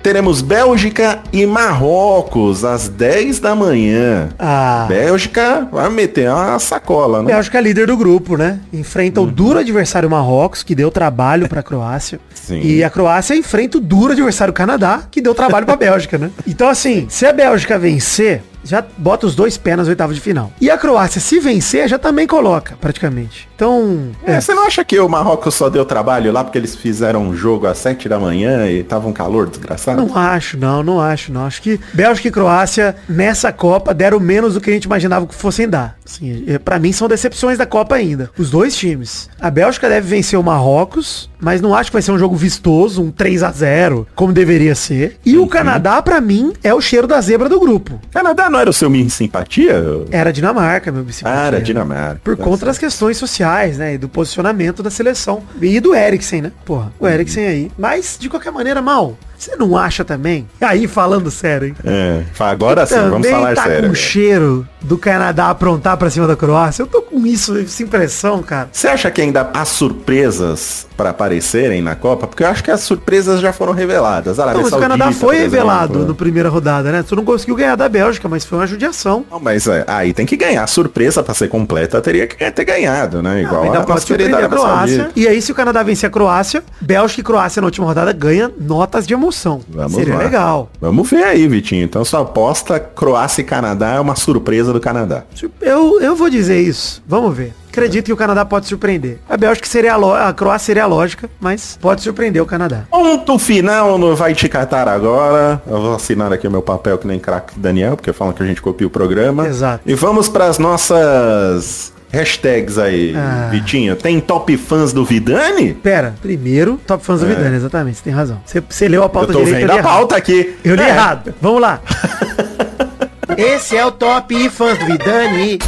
Teremos 0.06 0.44
Bélgica 0.44 1.24
e 1.34 1.48
Marrocos 1.48 2.64
às 2.64 2.88
10 2.88 3.40
da 3.40 3.56
manhã. 3.56 4.30
Ah. 4.38 4.86
Bélgica 4.88 5.68
vai 5.72 5.90
meter 5.90 6.30
uma 6.30 6.60
sacola, 6.60 7.24
né? 7.24 7.34
Bélgica 7.34 7.58
é 7.58 7.62
líder 7.62 7.88
do 7.88 7.98
grupo, 7.98 8.38
né? 8.38 8.60
Enfrenta 8.72 9.20
o 9.20 9.26
duro 9.26 9.58
adversário 9.58 10.08
Marrocos, 10.08 10.62
que 10.62 10.76
deu 10.76 10.92
trabalho 10.92 11.50
pra 11.50 11.64
Croácia. 11.64 12.20
Sim. 12.36 12.62
E 12.62 12.84
a 12.84 12.90
Croácia 12.92 13.36
enfrenta 13.36 13.80
o 13.80 13.82
duro 13.82 14.12
adversário 14.12 14.54
Canadá, 14.54 15.02
que 15.10 15.20
deu 15.20 15.34
trabalho 15.34 15.66
pra 15.66 15.76
Bélgica, 15.76 16.20
né? 16.20 16.30
Então, 16.46 16.70
assim, 16.70 17.08
se 17.10 17.26
a 17.26 17.34
Bélgica 17.34 17.80
vencer, 17.80 18.44
já 18.66 18.84
bota 18.98 19.26
os 19.26 19.36
dois 19.36 19.58
pés 19.58 19.78
nas 19.78 19.88
oitavas 19.88 20.16
de 20.16 20.22
final. 20.22 20.52
E 20.60 20.70
a 20.70 20.78
Croácia, 20.78 21.22
se 21.22 21.40
vencer, 21.40 21.88
já 21.88 21.98
também 21.98 22.28
coloca, 22.28 22.76
praticamente. 22.82 23.48
Então, 23.56 24.12
É, 24.26 24.42
você 24.42 24.54
não 24.54 24.66
acha 24.66 24.84
que 24.84 25.00
o 25.00 25.08
Marrocos 25.08 25.54
só 25.56 25.70
deu 25.70 25.86
trabalho 25.86 26.32
lá 26.32 26.44
porque 26.44 26.58
eles 26.58 26.76
fizeram 26.76 27.22
um 27.22 27.36
jogo 27.36 27.68
às 27.68 27.78
7 27.78 28.10
da 28.10 28.20
manhã 28.20 28.68
e 28.70 28.84
tava 28.84 29.08
um 29.08 29.14
calor 29.14 29.48
desgraçado? 29.48 30.06
Não 30.06 30.18
acho, 30.18 30.58
não, 30.58 30.84
não 30.84 31.00
acho, 31.00 31.32
não. 31.32 31.46
Acho 31.46 31.62
que 31.62 31.80
Bélgica 31.94 32.28
e 32.28 32.32
Croácia, 32.32 32.96
nessa 33.08 33.52
Copa, 33.54 33.94
deram 33.94 34.20
menos 34.20 34.56
do 34.56 34.62
que 34.62 34.70
a 34.70 34.74
gente 34.74 34.86
imaginava 34.86 35.26
que 35.28 35.36
fossem 35.36 35.70
dar. 35.70 35.96
Assim, 36.06 36.44
é, 36.48 36.60
pra 36.60 36.80
mim, 36.80 36.92
são 36.92 37.08
decepções 37.08 37.58
da 37.58 37.66
Copa 37.66 37.96
ainda. 37.96 38.30
Os 38.38 38.50
dois 38.50 38.76
times. 38.76 39.30
A 39.40 39.50
Bélgica 39.50 39.88
deve 39.88 40.08
vencer 40.08 40.38
o 40.40 40.44
Marrocos, 40.44 41.30
mas 41.40 41.62
não 41.62 41.76
acho 41.76 41.90
que 41.90 41.94
vai 41.94 42.02
ser 42.02 42.12
um 42.12 42.20
jogo 42.20 42.36
vistoso, 42.36 43.02
um 43.02 43.12
3 43.12 43.44
a 43.44 43.52
0 43.52 44.08
como 44.16 44.34
deveria 44.34 44.76
ser. 44.76 45.20
E 45.26 45.38
o 45.38 45.48
Canadá, 45.48 46.02
pra 46.02 46.22
mim, 46.22 46.54
é 46.64 46.74
o 46.74 46.82
cheiro 46.82 47.08
da 47.08 47.20
zebra 47.22 47.50
do 47.50 47.60
grupo. 47.60 48.00
Canadá 48.12 48.50
não 48.50 48.60
era 48.60 48.70
o 48.70 48.74
seu 48.74 48.90
minha 48.90 49.10
simpatia? 49.10 49.84
Era 50.12 50.32
Dinamarca, 50.32 50.92
meu 50.92 51.04
bicicleta. 51.04 51.38
Ah, 51.38 51.48
era 51.48 51.62
Dinamarca. 51.62 52.22
Por 52.24 52.38
conta 52.38 52.66
das 52.66 52.78
questões 52.78 53.18
sociais, 53.18 53.78
né? 53.78 53.96
E 53.96 53.98
do 53.98 54.10
posicionamento 54.10 54.82
da 54.82 54.90
seleção. 54.90 55.44
E 55.62 55.80
do 55.80 55.94
Eriksen, 55.94 56.42
né? 56.42 56.52
Porra, 56.64 56.92
o 57.00 57.08
Eriksen 57.08 57.46
aí. 57.46 57.72
Mas, 57.78 58.18
de 58.20 58.30
qualquer 58.30 58.52
maneira, 58.52 58.82
mal. 58.82 59.18
Você 59.38 59.56
não 59.56 59.78
acha 59.78 60.04
também? 60.04 60.48
Aí, 60.62 60.88
falando 60.88 61.30
sério, 61.30 61.70
hein? 61.70 61.76
É, 61.84 62.24
agora 62.40 62.86
sim, 62.86 62.96
vamos 62.96 63.28
falar 63.28 63.56
tá 63.56 63.64
sério. 63.64 63.88
com 63.88 63.94
o 63.94 63.96
cheiro 63.96 64.68
do 64.82 64.98
Canadá 64.98 65.50
aprontar 65.50 65.98
pra 65.98 66.10
cima 66.10 66.28
da 66.28 66.36
Croácia. 66.36 66.84
Eu 66.84 66.88
tô 66.88 67.02
com 67.02 67.26
isso, 67.26 67.58
essa 67.58 67.84
impressão, 67.84 68.42
cara. 68.44 68.70
Você 68.72 68.88
acha 68.88 69.10
que 69.10 69.22
ainda 69.22 69.50
há 69.54 69.66
surpresas 69.66 70.88
pra 70.96 71.10
aparecerem 71.10 71.82
na 71.82 71.96
Copa? 71.96 72.28
Porque 72.28 72.44
eu 72.44 72.48
acho 72.48 72.64
que 72.64 72.72
as 72.72 72.82
surpresas 72.82 73.40
já 73.42 73.52
foram 73.52 73.74
reveladas. 73.74 74.40
Arábia 74.40 74.62
Não, 74.62 74.70
mas 74.70 74.74
o 74.74 74.80
Canadá 74.80 75.12
foi 75.12 75.38
revelado 75.38 76.06
no 76.06 76.16
primeira 76.16 76.50
rodada, 76.50 76.92
né? 76.92 77.04
Tu 77.08 77.16
não 77.16 77.26
conseguiu 77.26 77.56
ganhar 77.56 77.76
da 77.76 77.90
Bélgica, 77.90 78.30
mas 78.30 78.46
foi 78.46 78.60
uma 78.60 78.68
judiação. 78.68 79.26
Não, 79.30 79.40
mas 79.40 79.68
é, 79.68 79.84
aí 79.88 80.14
tem 80.14 80.26
que 80.26 80.38
ganhar. 80.38 80.66
Surpresa 80.68 81.24
pra 81.24 81.34
ser 81.34 81.48
completa 81.48 82.02
teria 82.02 82.28
que 82.28 82.52
ter 82.52 82.66
ganhado, 82.66 83.22
né? 83.22 83.42
Igual 83.42 83.64
Ainda 83.64 83.80
a 83.80 83.84
pode 83.84 84.06
a 84.12 84.38
Arábia 84.38 84.50
Croácia. 84.50 85.10
E 85.16 85.28
aí, 85.28 85.42
se 85.42 85.52
o 85.52 85.56
Canadá 85.56 85.84
vencer 85.84 86.08
a 86.08 86.12
Croácia, 86.12 86.64
Bélgica 86.80 87.22
e 87.22 87.24
Croácia 87.24 87.62
na 87.62 87.68
última 87.68 87.88
rodada 87.88 88.12
ganha 88.12 88.52
notas 88.60 89.08
de 89.08 89.14
emoção. 89.14 89.25
Vamos 89.70 89.94
Seria 89.94 90.16
lá. 90.16 90.24
legal. 90.24 90.70
Vamos 90.80 91.10
ver 91.10 91.24
aí, 91.24 91.48
Vitinho. 91.48 91.84
Então 91.84 92.04
sua 92.04 92.22
aposta 92.22 92.80
Croácia 92.80 93.42
e 93.42 93.46
Canadá 93.46 93.94
é 93.94 94.00
uma 94.00 94.16
surpresa 94.16 94.72
do 94.74 94.80
Canadá. 94.80 95.24
Eu, 95.62 96.02
eu 96.02 96.16
vou 96.16 96.30
dizer 96.30 96.62
isso. 96.62 97.04
Vamos 97.08 97.36
ver. 97.36 97.54
Acredito 97.70 98.06
que 98.06 98.14
o 98.14 98.18
Canadá 98.18 98.46
pode 98.46 98.68
surpreender. 98.68 99.20
A 99.30 99.36
Bélgica 99.36 99.68
seria 99.68 99.96
a, 99.96 100.30
a 100.30 100.34
Croácia 100.34 100.68
seria 100.68 100.84
a 100.86 100.88
lógica, 100.88 101.30
mas 101.42 101.78
pode 101.82 102.02
surpreender 102.02 102.42
o 102.42 102.46
Canadá. 102.46 102.86
Ponto 102.90 103.38
final 103.38 103.98
no 103.98 104.16
Vai 104.16 104.34
Te 104.34 104.48
Catar 104.48 104.88
agora. 104.88 105.62
Eu 105.68 105.82
vou 105.82 105.96
assinar 105.96 106.32
aqui 106.32 106.48
o 106.48 106.52
meu 106.52 106.62
papel 106.62 106.98
que 106.98 107.06
nem 107.06 107.20
craque 107.20 107.60
Daniel, 107.60 107.98
porque 107.98 108.14
falam 108.14 108.34
que 108.34 108.42
a 108.42 108.46
gente 108.46 108.62
copia 108.62 108.88
o 108.88 108.90
programa. 108.90 109.46
Exato. 109.48 109.84
E 109.86 109.94
vamos 109.94 110.30
para 110.30 110.46
as 110.46 110.58
nossas 110.58 111.92
hashtags 112.16 112.78
aí, 112.78 113.14
Ah. 113.16 113.50
Vitinho. 113.52 113.96
Tem 113.96 114.20
top 114.20 114.56
fãs 114.58 114.92
do 114.94 115.04
Vidani? 115.06 115.74
Pera, 115.74 116.16
primeiro, 116.22 116.80
top 116.88 117.04
fãs 117.04 117.20
do 117.22 117.28
Vidani, 117.28 117.56
exatamente, 117.56 117.98
você 117.98 118.04
tem 118.04 118.14
razão. 118.14 118.42
Você, 118.46 118.62
você 118.68 118.88
leu 118.88 119.02
a 119.02 119.06
Eu 119.06 119.10
pauta 119.10 119.34
tô 119.34 119.40
direito, 119.40 119.60
vendo 119.62 119.70
eu 119.70 119.76
a 119.76 119.80
errado. 119.80 119.92
pauta 119.92 120.16
aqui. 120.16 120.56
Eu 120.64 120.76
li 120.76 120.84
É. 120.84 120.90
errado. 120.90 121.34
Vamos 121.42 121.62
lá. 121.62 121.80
Esse 123.38 123.76
é 123.76 123.86
o 123.86 123.92
top 123.92 124.50
fãs 124.50 124.78
do 124.80 124.86
Vidani. 124.86 125.60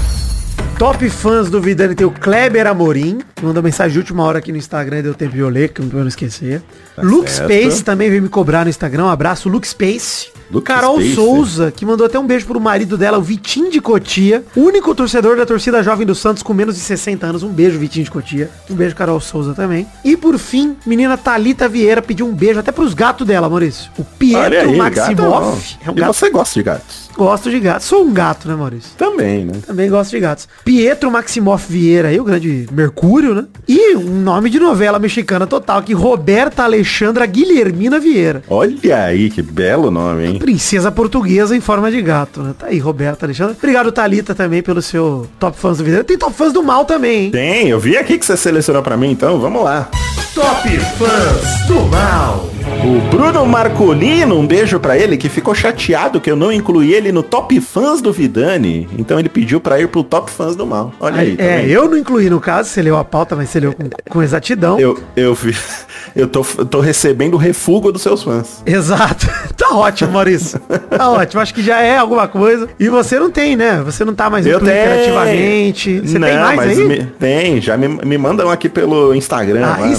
Top 0.78 1.10
fãs 1.10 1.50
do 1.50 1.60
Vidani 1.60 1.96
tem 1.96 2.06
o 2.06 2.12
Kleber 2.12 2.68
Amorim, 2.68 3.20
que 3.36 3.44
mandou 3.44 3.63
mensagem 3.63 3.94
de 3.94 3.98
última 3.98 4.24
hora 4.24 4.38
aqui 4.38 4.52
no 4.52 4.60
Instagram, 4.60 5.02
deu 5.02 5.16
tempo 5.16 5.34
de 5.34 5.40
eu 5.40 5.50
ler, 5.50 5.70
que 5.70 5.82
eu 5.82 5.86
não 5.92 6.08
esquecer. 6.08 6.62
Luke 7.00 7.32
certo. 7.32 7.52
Space 7.52 7.84
também 7.84 8.12
veio 8.12 8.22
me 8.22 8.30
cobrar 8.30 8.63
no 8.63 8.70
Instagram. 8.70 9.06
Um 9.06 9.10
abraço, 9.10 9.50
Luke 9.50 9.68
Space. 9.68 10.28
Lucas 10.52 10.76
Carol 10.76 10.98
Pacer. 10.98 11.16
Souza, 11.16 11.72
que 11.76 11.84
mandou 11.84 12.06
até 12.06 12.18
um 12.20 12.28
beijo 12.28 12.46
pro 12.46 12.60
marido 12.60 12.96
dela, 12.96 13.18
o 13.18 13.22
Vitinho 13.22 13.70
de 13.72 13.82
Cotia, 13.82 14.46
único 14.56 14.94
torcedor 14.96 15.36
da 15.36 15.46
torcida 15.48 15.82
jovem 15.84 16.06
do 16.06 16.13
Santos 16.16 16.42
com 16.44 16.54
menos 16.54 16.76
de 16.76 16.82
60 16.82 17.26
anos. 17.26 17.44
Um 17.44 17.50
beijo, 17.50 17.80
Vitinho 17.80 18.06
de 18.06 18.12
Cotia. 18.12 18.50
Um 18.70 18.76
beijo, 18.76 18.96
Carol 18.96 19.20
Souza 19.20 19.54
também. 19.56 19.88
E 20.06 20.16
por 20.16 20.38
fim, 20.38 20.78
menina 20.86 21.18
Thalita 21.18 21.68
Vieira 21.68 22.04
pediu 22.04 22.28
um 22.28 22.34
beijo 22.34 22.60
até 22.60 22.72
pros 22.72 22.94
gatos 22.94 23.26
dela, 23.28 23.50
Maurício. 23.50 23.90
O 23.98 24.04
Pietro 24.06 24.70
aí, 24.70 24.78
Maximoff. 24.78 25.74
gato, 25.74 25.80
É 25.86 25.90
um 25.92 25.94
E 25.98 26.00
gato. 26.02 26.13
você 26.13 26.30
gosta 26.30 26.54
de 26.54 26.63
gatos? 26.63 27.07
Gosto 27.17 27.49
de 27.49 27.60
gatos. 27.60 27.88
Sou 27.88 28.03
um 28.03 28.13
gato, 28.13 28.47
né, 28.47 28.56
Maurício? 28.56 28.91
Também, 28.95 29.43
né? 29.43 29.53
Também 29.65 29.89
gosto 29.89 30.12
de 30.12 30.19
gatos. 30.19 30.47
Pietro 30.63 31.10
Maximoff 31.10 31.65
Vieira, 31.71 32.10
aí, 32.10 32.19
o 32.19 32.23
grande 32.23 32.67
Mercúrio, 32.71 33.34
né? 33.34 33.45
E 33.67 33.95
um 33.95 34.21
nome 34.21 34.51
de 34.51 34.60
novela 34.60 34.99
mexicana 34.99 35.47
total, 35.47 35.82
que 35.82 35.93
Roberta 35.93 36.63
Alexandra 36.63 37.25
Guilhermina 37.25 37.99
Vieira. 37.99 38.43
Olha 38.47 39.03
aí, 39.03 39.32
que 39.32 39.41
belo 39.41 39.89
nome, 39.89 40.25
hein? 40.27 40.39
Princesa 40.39 40.91
portuguesa 40.91 41.56
em 41.56 41.62
forma 41.62 41.89
de 41.89 42.01
gato, 42.03 42.41
né? 42.41 42.53
Tá 42.58 42.67
aí, 42.67 42.77
Roberta 42.77 43.25
Alexandra. 43.25 43.56
Obrigado, 43.58 43.91
Thalita, 43.91 44.36
também, 44.36 44.62
pelo 44.62 44.82
seu 44.82 45.27
top 45.39 45.58
fãs 45.58 45.80
do 45.80 45.84
vídeo. 45.84 46.03
Tem 46.03 46.17
top 46.17 46.34
fãs 46.34 46.53
do 46.53 46.62
mal 46.62 46.86
também, 46.86 47.25
hein? 47.25 47.32
Tem, 47.32 47.69
eu 47.69 47.80
vi 47.80 47.97
aqui 47.97 48.17
que 48.17 48.25
você 48.25 48.38
selecionou 48.38 48.84
pra 48.84 48.95
mim, 48.95 49.10
então 49.10 49.39
vamos 49.39 49.63
lá. 49.63 49.89
Top 50.38 50.69
Fãs 51.00 51.65
do 51.67 51.82
Mal. 51.88 52.47
O 52.86 53.00
Bruno 53.10 53.45
Marcolino, 53.45 54.38
um 54.38 54.45
beijo 54.45 54.80
pra 54.80 54.95
ele, 54.97 55.17
que 55.17 55.30
ficou 55.30 55.56
chateado 55.56 56.19
que 56.21 56.30
eu 56.30 56.36
não 56.36 56.52
incluí 56.52 56.93
ele 56.93 57.12
no 57.12 57.23
Top 57.23 57.60
Fãs 57.60 58.02
do 58.02 58.12
Vidani. 58.13 58.88
Então 59.00 59.17
ele 59.17 59.30
pediu 59.30 59.60
pra 59.60 59.80
ir 59.80 59.88
pro 59.88 60.04
Top 60.04 60.30
Fãs 60.30 60.56
do 60.56 60.65
Mal. 60.65 60.93
Olha 61.00 61.21
aí, 61.21 61.36
tá 61.36 61.43
é, 61.43 61.58
vendo? 61.62 61.69
eu 61.71 61.89
não 61.89 61.97
incluí 61.97 62.30
no 62.30 62.39
caso, 62.39 62.69
você 62.69 62.82
leu 62.82 62.97
a 62.97 63.04
pauta, 63.04 63.36
mas 63.36 63.50
você 63.50 63.60
leu 63.62 63.73
com, 63.73 63.89
com 64.10 64.21
exatidão. 64.21 64.80
Eu, 64.80 65.00
eu, 65.15 65.34
vi- 65.34 65.56
eu 66.15 66.28
tô, 66.28 66.45
eu 66.58 66.65
tô 66.65 66.80
recebendo 66.82 67.34
o 67.34 67.38
refúgio 67.38 67.91
dos 67.91 68.02
seus 68.02 68.21
fãs. 68.21 68.62
Exato. 68.65 69.28
tá 69.58 69.69
ótimo, 69.73 70.12
Maurício. 70.12 70.60
Tá 70.89 71.10
ótimo. 71.10 71.41
Acho 71.41 71.54
que 71.56 71.63
já 71.63 71.80
é 71.82 71.97
alguma 71.97 72.28
coisa. 72.28 72.67
E 72.80 72.89
você 72.89 73.17
não 73.17 73.32
tem, 73.32 73.56
né? 73.56 73.82
Você 73.86 74.04
não 74.06 74.13
tá 74.13 74.30
mais 74.30 74.45
Eu 74.45 74.58
incluído 74.58 74.76
tenho. 74.76 74.88
criativamente. 74.91 76.00
Você 76.02 76.19
não, 76.19 76.28
tem 76.28 76.38
mais 76.38 76.56
mas 76.58 76.78
aí? 76.80 76.86
me- 76.86 77.06
tem, 77.17 77.62
já 77.62 77.76
me, 77.78 77.88
me 77.88 78.17
mandam 78.17 78.52
aqui 78.52 78.67
pelo 78.69 79.15
Instagram. 79.15 79.62
lá 79.62 79.76
Aí 79.78 79.89
no 79.91 79.95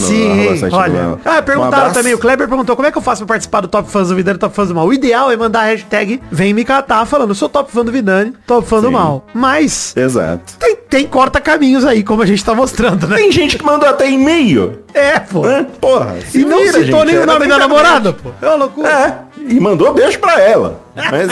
sim, 0.57 0.69
do 0.69 0.77
olha. 0.77 1.19
Ah, 1.25 1.39
Um 1.39 1.43
perguntaram 1.43 1.67
abraço. 1.77 1.95
também, 1.95 2.15
o 2.15 2.19
Kleber 2.19 2.49
perguntou 2.49 2.75
como 2.77 2.87
é 2.89 2.93
que 2.93 2.99
eu 2.99 3.03
faço 3.03 3.19
pra 3.25 3.35
participar 3.35 3.61
do 3.61 3.69
Top 3.69 3.91
Fãs 3.91 4.09
do 4.09 4.15
Vidani 4.17 4.37
e 4.37 4.41
Top 4.41 4.55
Fãs 4.55 4.69
do 4.69 4.75
Mal. 4.75 4.87
O 4.87 4.93
ideal 4.93 5.31
é 5.31 5.37
mandar 5.37 5.61
a 5.61 5.65
hashtag 5.65 6.21
Vem 6.31 6.53
Me 6.55 6.65
Catar 6.65 7.05
falando, 7.07 7.35
sou 7.35 7.49
Top 7.49 7.71
Fã 7.73 7.85
do 7.85 7.93
Vidani, 7.93 8.33
Top 8.47 8.67
Fã 8.67 8.81
do 8.81 8.89
Sim. 8.89 8.93
Mal. 8.95 9.27
Mas 9.35 9.97
Exato. 9.97 10.55
tem, 10.59 10.77
tem 10.77 11.07
corta-caminhos 11.07 11.85
aí, 11.85 12.03
como 12.03 12.23
a 12.23 12.27
gente 12.27 12.45
tá 12.45 12.55
mostrando, 12.55 13.07
né? 13.07 13.17
Tem 13.17 13.31
gente 13.33 13.59
que 13.59 13.65
mandou 13.65 13.89
até 13.89 14.11
e-mail. 14.11 14.81
É, 14.95 15.19
pô. 15.21 15.45
Hã? 15.45 15.65
Porra. 15.81 16.17
E 16.35 16.39
não 16.45 16.59
vira, 16.59 16.73
citou 16.85 17.01
gente, 17.01 17.13
nem 17.15 17.19
o 17.23 17.27
nome 17.27 17.47
da 17.47 17.59
namorada, 17.59 18.13
pô. 18.13 18.31
É 18.41 18.47
uma 18.47 18.55
loucura. 18.57 18.89
É, 18.89 19.19
e 19.49 19.61
mandou 19.61 19.93
beijo 19.95 20.19
pra 20.19 20.41
ela. 20.41 20.81
Mas 21.11 21.29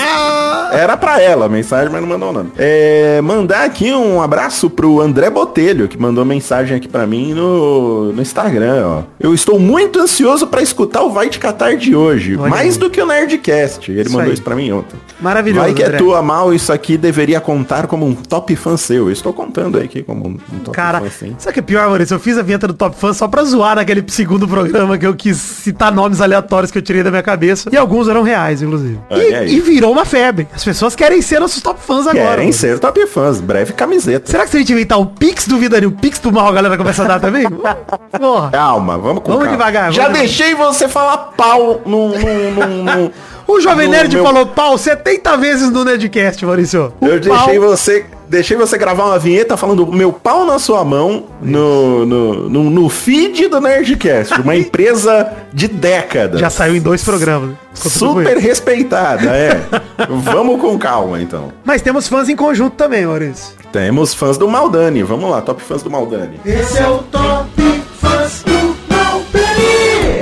era 0.72 0.96
pra 0.96 1.20
ela 1.20 1.46
a 1.46 1.48
mensagem, 1.48 1.90
mas 1.90 2.00
não 2.00 2.08
mandou 2.08 2.30
o 2.30 2.32
nome. 2.32 2.50
É, 2.56 3.20
mandar 3.22 3.64
aqui 3.64 3.92
um 3.92 4.20
abraço 4.22 4.68
pro 4.70 5.00
André 5.00 5.30
Botelho, 5.30 5.88
que 5.88 5.98
mandou 5.98 6.24
mensagem 6.24 6.76
aqui 6.76 6.88
pra 6.88 7.06
mim 7.06 7.34
no, 7.34 8.12
no 8.12 8.22
Instagram, 8.22 8.82
ó. 8.86 9.02
Eu 9.18 9.34
estou 9.34 9.58
muito 9.58 9.98
ansioso 10.00 10.46
pra 10.46 10.62
escutar 10.62 11.02
o 11.02 11.10
Vai 11.10 11.28
Te 11.28 11.38
Catar 11.38 11.76
de 11.76 11.94
hoje, 11.94 12.36
Olha 12.36 12.50
mais 12.50 12.74
aí. 12.74 12.80
do 12.80 12.90
que 12.90 13.00
o 13.00 13.06
Nerdcast. 13.06 13.90
Ele 13.90 14.02
Isso 14.02 14.10
mandou 14.12 14.28
aí. 14.28 14.34
isso 14.34 14.42
pra 14.42 14.54
mim 14.56 14.70
ontem. 14.72 14.96
Maravilhoso, 15.20 15.62
Vai 15.64 15.74
que 15.74 15.82
é 15.82 15.86
André. 15.86 15.98
tua 15.98 16.22
mal, 16.22 16.52
isso 16.52 16.72
aqui 16.72 16.96
deveria 16.96 17.40
contar 17.40 17.86
como 17.86 18.06
um 18.06 18.14
top 18.14 18.54
fã 18.56 18.76
seu. 18.76 19.06
Eu 19.06 19.12
estou 19.12 19.32
contando 19.32 19.78
aqui 19.78 20.02
como 20.02 20.26
um, 20.28 20.36
um 20.52 20.58
top 20.60 20.76
Cara, 20.76 21.00
fã 21.00 21.08
sim. 21.10 21.34
sabe 21.38 21.50
o 21.50 21.54
que 21.54 21.60
é 21.60 21.62
pior, 21.62 21.86
Maurício? 21.88 22.14
Eu 22.14 22.20
fiz 22.20 22.36
a 22.38 22.42
vinheta 22.42 22.66
do 22.68 22.74
Top 22.74 22.96
Fã 22.96 23.12
só 23.12 23.26
pra 23.28 23.42
zoar 23.44 23.76
naquele 23.76 24.04
segundo 24.08 24.46
programa 24.46 24.98
que 24.98 25.06
eu 25.06 25.14
quis 25.14 25.36
citar 25.36 25.92
nomes 25.92 26.20
aleatórios 26.20 26.70
que 26.70 26.78
eu 26.78 26.82
tirei 26.82 27.02
da 27.02 27.10
minha 27.10 27.22
cabeça. 27.22 27.70
E 27.72 27.76
alguns 27.76 28.08
eram 28.08 28.22
reais, 28.22 28.62
inclusive. 28.62 28.98
Olha 29.10 29.22
E, 29.22 29.34
aí. 29.34 29.55
E 29.56 29.60
virou 29.60 29.92
uma 29.92 30.04
febre. 30.04 30.46
As 30.54 30.64
pessoas 30.64 30.94
querem 30.94 31.22
ser 31.22 31.40
nossos 31.40 31.62
top 31.62 31.80
fãs 31.80 32.06
agora. 32.06 32.36
Querem 32.36 32.52
ser 32.52 32.78
top 32.78 33.06
fãs, 33.06 33.40
breve 33.40 33.72
camiseta. 33.72 34.30
Será 34.30 34.44
que 34.44 34.50
se 34.50 34.56
a 34.56 34.60
gente 34.60 34.72
inventar 34.72 34.98
o 35.00 35.06
Pix 35.06 35.46
do 35.48 35.56
Vidani, 35.58 35.86
o 35.86 35.92
Pix 35.92 36.18
do 36.18 36.30
mal, 36.32 36.48
a 36.48 36.52
galera 36.52 36.76
começa 36.76 37.02
a 37.04 37.06
dar 37.08 37.20
também? 37.20 37.46
Porra. 38.18 38.50
Calma, 38.50 38.98
vamos 38.98 39.22
com 39.22 39.32
Vamos 39.32 39.44
calma. 39.48 39.56
devagar, 39.58 39.92
Já 39.92 40.04
vamos 40.04 40.18
deixei 40.18 40.54
você 40.54 40.88
falar 40.88 41.16
pau 41.36 41.80
num... 41.86 42.08
num, 42.10 42.50
num, 42.52 42.84
num- 42.84 43.10
O 43.46 43.60
Jovem 43.60 43.86
no 43.86 43.92
Nerd 43.92 44.14
meu- 44.14 44.24
falou 44.24 44.46
pau 44.46 44.76
70 44.76 45.36
vezes 45.36 45.70
no 45.70 45.84
Nerdcast, 45.84 46.44
Maurício. 46.44 46.92
O 47.00 47.06
Eu 47.06 47.20
pau- 47.20 47.36
deixei 47.36 47.58
você, 47.58 48.06
deixei 48.28 48.56
você 48.56 48.76
gravar 48.76 49.06
uma 49.06 49.18
vinheta 49.18 49.56
falando 49.56 49.86
meu 49.92 50.12
pau 50.12 50.44
na 50.44 50.58
sua 50.58 50.84
mão 50.84 51.24
no, 51.40 52.06
no, 52.06 52.48
no, 52.48 52.70
no 52.70 52.88
feed 52.88 53.48
do 53.48 53.60
Nerdcast, 53.60 54.40
uma 54.40 54.56
empresa 54.56 55.32
de 55.52 55.68
décadas. 55.68 56.40
Já 56.40 56.50
saiu 56.50 56.76
em 56.76 56.80
dois 56.80 57.02
programas. 57.04 57.56
Super 57.74 58.38
respeitada, 58.38 59.30
é. 59.36 59.60
Vamos 60.08 60.60
com 60.60 60.78
calma, 60.78 61.20
então. 61.20 61.52
Mas 61.64 61.82
temos 61.82 62.08
fãs 62.08 62.28
em 62.28 62.36
conjunto 62.36 62.74
também, 62.74 63.06
Maurício. 63.06 63.54
Temos 63.70 64.14
fãs 64.14 64.38
do 64.38 64.48
Maldani. 64.48 65.02
Vamos 65.02 65.30
lá, 65.30 65.42
top 65.42 65.62
fãs 65.62 65.82
do 65.82 65.90
Maldani. 65.90 66.40
Esse 66.44 66.78
é 66.78 66.88
o 66.88 66.98
Top. 66.98 67.55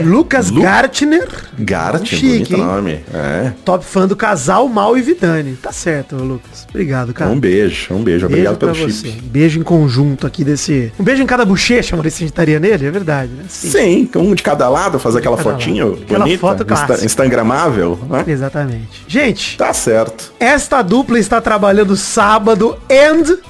Lucas 0.05 0.51
Lu- 0.51 0.63
Gartner. 0.63 1.29
Gart, 1.59 2.05
Chique, 2.07 2.57
nome. 2.57 3.05
É. 3.13 3.53
Top 3.65 3.85
fã 3.85 4.07
do 4.07 4.15
casal 4.17 4.69
Mal 4.69 4.97
e 4.97 5.03
Vidani. 5.03 5.57
Tá 5.61 5.73
certo, 5.73 6.17
Lucas. 6.17 6.67
Obrigado, 6.71 7.13
cara. 7.13 7.31
Um 7.31 7.39
beijo, 7.41 7.95
um 7.95 8.03
beijo. 8.03 8.05
Beijo 8.05 8.27
Obrigado 8.27 8.57
pelo 8.59 8.75
você. 8.75 9.09
chip. 9.09 9.23
Um 9.25 9.29
beijo 9.29 9.61
em 9.61 9.63
conjunto 9.63 10.27
aqui 10.27 10.45
desse. 10.45 10.93
Um 10.99 11.05
beijo 11.05 11.23
em 11.23 11.27
cada 11.27 11.45
bochecha, 11.45 11.97
Maurício, 11.97 12.19
a 12.19 12.21
gente 12.21 12.31
estaria 12.31 12.59
nele, 12.61 12.87
é 12.87 12.91
verdade, 12.91 13.31
né? 13.33 13.45
Sim, 13.49 14.09
um 14.17 14.35
de 14.35 14.43
cada 14.43 14.69
lado, 14.69 14.99
fazer 14.99 15.19
aquela 15.19 15.37
fotinho 15.37 15.91
lado. 15.91 16.03
Aquela 16.03 16.19
bonita, 16.21 16.41
foto 16.41 16.63
insta 16.63 16.65
clássica. 16.87 17.05
instagramável, 17.05 17.99
né? 18.11 18.25
Exatamente. 18.27 19.05
Gente, 19.07 19.57
Tá 19.57 19.73
certo. 19.73 20.33
esta 20.39 20.83
dupla 20.83 21.19
está 21.19 21.41
trabalhando 21.41 21.97
sábado 21.97 22.77
e 22.89 23.05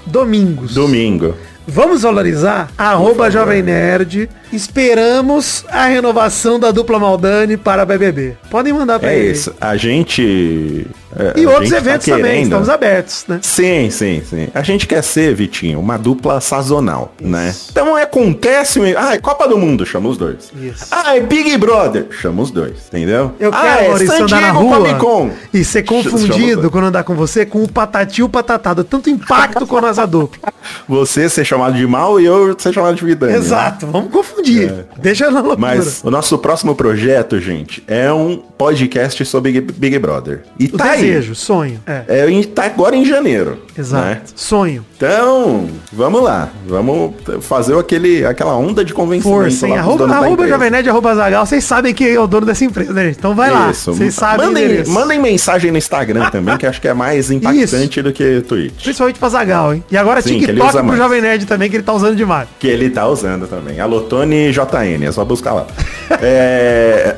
domingos. 0.07 0.75
Domingo. 0.75 1.35
Vamos 1.67 2.03
valorizar? 2.03 2.69
Arroba 2.77 3.31
Jovem 3.31 3.63
Nerd. 3.63 4.29
Esperamos 4.53 5.65
a 5.71 5.87
renovação 5.87 6.61
da 6.61 6.71
dupla 6.71 6.99
Maldani 6.99 7.57
para 7.57 7.85
BBB. 7.87 8.37
Podem 8.51 8.73
mandar 8.73 8.99
pra 9.01 9.13
É 9.13 9.19
ele. 9.19 9.33
isso. 9.33 9.55
A 9.61 9.77
gente. 9.77 10.87
É, 11.19 11.41
E 11.41 11.45
a 11.45 11.51
outros 11.51 11.71
tá 11.71 11.77
eventos 11.79 12.07
também, 12.07 12.23
querendo- 12.25 12.43
estamos 12.45 12.69
abertos, 12.69 13.25
né? 13.29 13.39
Sim, 13.43 13.91
sim, 13.91 14.23
sim. 14.29 14.49
A 14.55 14.63
gente 14.63 14.87
quer 14.87 15.03
ser, 15.03 15.35
Vitinho, 15.35 15.79
uma 15.81 15.97
dupla 15.97 16.41
sazonal, 16.41 17.15
né? 17.21 17.55
Então 17.71 17.97
acontece. 17.97 18.81
um- 18.81 18.85
Ah, 18.97 19.15
é 19.15 19.19
Copa 19.19 19.49
do 19.49 19.57
Mundo, 19.59 19.85
chama 19.87 20.09
os 20.09 20.17
dois. 20.17 20.51
Isso. 20.61 20.87
Ah, 20.91 21.17
é 21.17 21.21
Big 21.21 21.57
Brother, 21.57 22.07
chama 22.11 22.43
os 22.43 22.51
dois, 22.51 22.75
entendeu? 22.89 23.33
Eu 23.39 23.51
ah, 23.53 23.61
quero, 23.63 23.85
é 23.85 23.89
Maurício, 23.89 24.25
andar 24.25 24.41
na 24.41 24.51
rua 24.53 25.31
e 25.53 25.65
ser 25.65 25.83
confundido 25.83 26.71
quando 26.71 26.85
andar 26.87 27.05
com 27.05 27.15
você 27.15 27.45
com 27.47 27.63
o 27.63 27.69
patati 27.71 28.21
e 28.21 28.25
o 28.25 28.29
patatado. 28.29 28.85
Tanto 28.85 29.11
impacto 29.11 29.67
com 29.67 29.77
a 29.79 29.81
nossa 29.81 30.07
dupla. 30.07 30.53
Você 30.89 31.29
ser 31.29 31.45
chamado 31.45 31.77
de 31.77 31.87
mal 31.87 32.19
e 32.21 32.25
eu 32.25 32.55
ser 32.59 32.73
chamado 32.73 32.97
de 32.97 33.05
Vidani. 33.05 33.33
né? 33.33 33.39
Exato, 33.39 33.87
vamos 33.87 34.11
confundir. 34.11 34.87
Deixa 34.99 35.31
na 35.31 35.41
loucura. 35.41 35.59
Mas 35.59 36.03
o 36.03 36.11
nosso 36.11 36.39
próximo 36.39 36.75
projeto, 36.75 37.39
gente, 37.39 37.83
é 37.87 38.11
um 38.13 38.37
podcast 38.37 39.25
sobre 39.27 39.53
Big, 39.53 39.73
Big 39.73 39.99
Brother. 39.99 40.43
E 40.59 40.67
o 40.67 40.77
tá 40.77 40.93
aí. 40.93 41.04
Desejo, 41.07 41.35
sonho. 41.35 41.81
É, 41.87 42.05
É, 42.09 42.43
tá 42.55 42.65
agora 42.65 42.97
em 42.97 43.05
janeiro. 43.05 43.59
exato. 43.77 44.05
né? 44.05 44.21
Sonho. 44.35 44.85
Então, 44.97 45.69
vamos 45.93 46.23
lá. 46.23 46.49
Vamos 46.67 47.15
fazer 47.41 47.77
aquele, 47.77 48.25
aquela 48.25 48.57
onda 48.57 48.85
de 48.85 48.95
convencimento 48.95 49.43
Força, 49.43 49.67
hein? 49.67 49.77
Arroba, 49.77 50.07
arroba. 50.13 50.47
Jovem 50.49 50.71
Nerd, 50.71 50.89
arroba 50.89 51.15
Zagal. 51.15 51.45
Vocês 51.45 51.65
sabem 51.65 51.93
que 51.93 52.09
é 52.09 52.19
o 52.19 52.27
dono 52.27 52.47
dessa 52.47 52.65
empresa, 52.65 52.93
né, 52.93 53.07
gente? 53.07 53.19
Então 53.19 53.35
vai 53.35 53.51
lá. 53.51 53.71
Isso. 53.71 53.93
Vocês 53.93 54.15
sabem 54.15 54.47
mandem, 54.47 54.65
endereço. 54.65 54.91
mandem 54.91 55.21
mensagem 55.21 55.71
no 55.71 55.79
Instagram 55.79 56.31
também, 56.31 56.57
que 56.57 56.67
acho 56.67 56.81
que 56.81 56.89
é 56.89 56.95
mais 56.95 57.31
impactante 57.31 58.03
do 58.03 58.13
que 58.13 58.41
Twitch. 58.43 58.83
Principalmente 58.83 59.19
pra 59.19 59.29
Zagal, 59.29 59.75
hein? 59.75 59.85
E 59.91 59.97
agora 59.97 60.23
Sim, 60.23 60.39
TikTok 60.39 60.73
pro 60.73 60.85
mais. 60.85 60.99
Jovem 60.99 61.21
Nerd 61.21 61.47
também, 61.47 61.69
que 61.69 61.77
ele 61.77 61.83
tá 61.83 61.93
usando 61.93 62.17
demais. 62.17 62.49
Que 62.59 62.69
ele 62.69 62.91
tá 62.91 63.07
usando 63.07 63.47
também. 63.47 63.81
Alotone 63.81 64.53
JN, 64.53 65.05
é 65.07 65.13
só 65.13 65.25
buscar 65.25 65.53
lá. 65.53 65.67
é... 66.23 67.15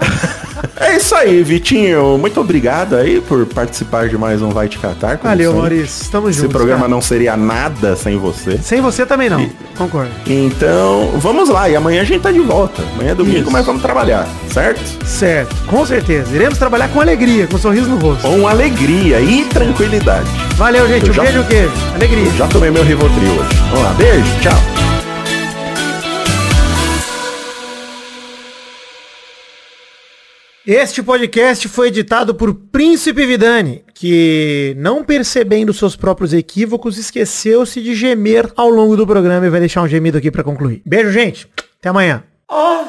é 0.79 0.97
isso 0.97 1.15
aí, 1.15 1.43
Vitinho. 1.43 2.19
Muito 2.19 2.41
obrigado 2.41 2.97
aí 2.97 3.21
por 3.21 3.47
participar 3.47 4.09
de 4.09 4.17
mais 4.19 4.43
um 4.43 4.51
Vai 4.51 4.69
Te 4.69 4.79
Catar. 4.79 5.19
Valeu, 5.23 5.51
sempre. 5.53 5.61
Maurício. 5.61 6.03
Estamos 6.03 6.31
Esse 6.31 6.41
juntos. 6.41 6.53
programa 6.57 6.81
cara. 6.81 6.91
não 6.91 7.01
seria 7.01 7.37
nada 7.37 7.97
sem 7.97 8.19
você. 8.19 8.59
Sem 8.59 8.81
você 8.81 9.07
também 9.07 9.31
não. 9.31 9.49
Concordo. 9.77 10.11
Então, 10.27 11.13
vamos 11.17 11.49
lá. 11.49 11.69
E 11.69 11.77
amanhã 11.77 12.03
a 12.03 12.05
gente 12.05 12.21
tá 12.23 12.31
de 12.31 12.41
volta. 12.41 12.83
Amanhã 12.95 13.13
é 13.13 13.15
domingo, 13.15 13.39
Isso. 13.43 13.51
mas 13.51 13.65
vamos 13.65 13.83
trabalhar, 13.83 14.27
certo? 14.53 14.81
Certo. 15.07 15.55
Com 15.67 15.85
certeza. 15.87 16.35
Iremos 16.35 16.59
trabalhar 16.59 16.89
com 16.89 17.01
alegria, 17.01 17.47
com 17.47 17.57
um 17.57 17.59
sorriso 17.59 17.89
no 17.89 17.97
rosto. 17.99 18.23
Com 18.23 18.47
alegria 18.47 19.21
e 19.21 19.45
tranquilidade. 19.47 20.29
Valeu, 20.57 20.87
gente. 20.89 21.05
Eu 21.07 21.11
Um 21.11 21.15
já- 21.15 21.23
beijo, 21.23 21.45
queijo. 21.45 21.73
Alegria. 21.95 22.31
Já 22.33 22.47
tomei 22.49 22.71
meu 22.71 22.83
Rivotril 22.85 23.31
hoje. 23.33 23.57
Vamos 23.71 23.85
lá. 23.85 23.91
Beijo. 23.95 24.41
Tchau. 24.41 24.76
Este 30.67 31.01
podcast 31.01 31.69
foi 31.69 31.87
editado 31.87 32.35
por 32.35 32.53
Príncipe 32.53 33.25
Vidani, 33.25 33.85
que, 33.95 34.75
não 34.77 35.05
percebendo 35.05 35.73
seus 35.73 35.95
próprios 35.95 36.33
equívocos, 36.33 36.99
esqueceu-se 36.99 37.81
de 37.81 37.95
gemer 37.95 38.53
ao 38.57 38.69
longo 38.69 38.97
do 38.97 39.07
programa 39.07 39.47
e 39.47 39.49
vai 39.49 39.61
deixar 39.61 39.83
um 39.83 39.87
gemido 39.87 40.19
aqui 40.19 40.29
pra 40.29 40.43
concluir. 40.43 40.83
Beijo, 40.85 41.13
gente. 41.13 41.47
Até 41.79 41.91
amanhã. 41.91 42.25
Oh, 42.51 42.85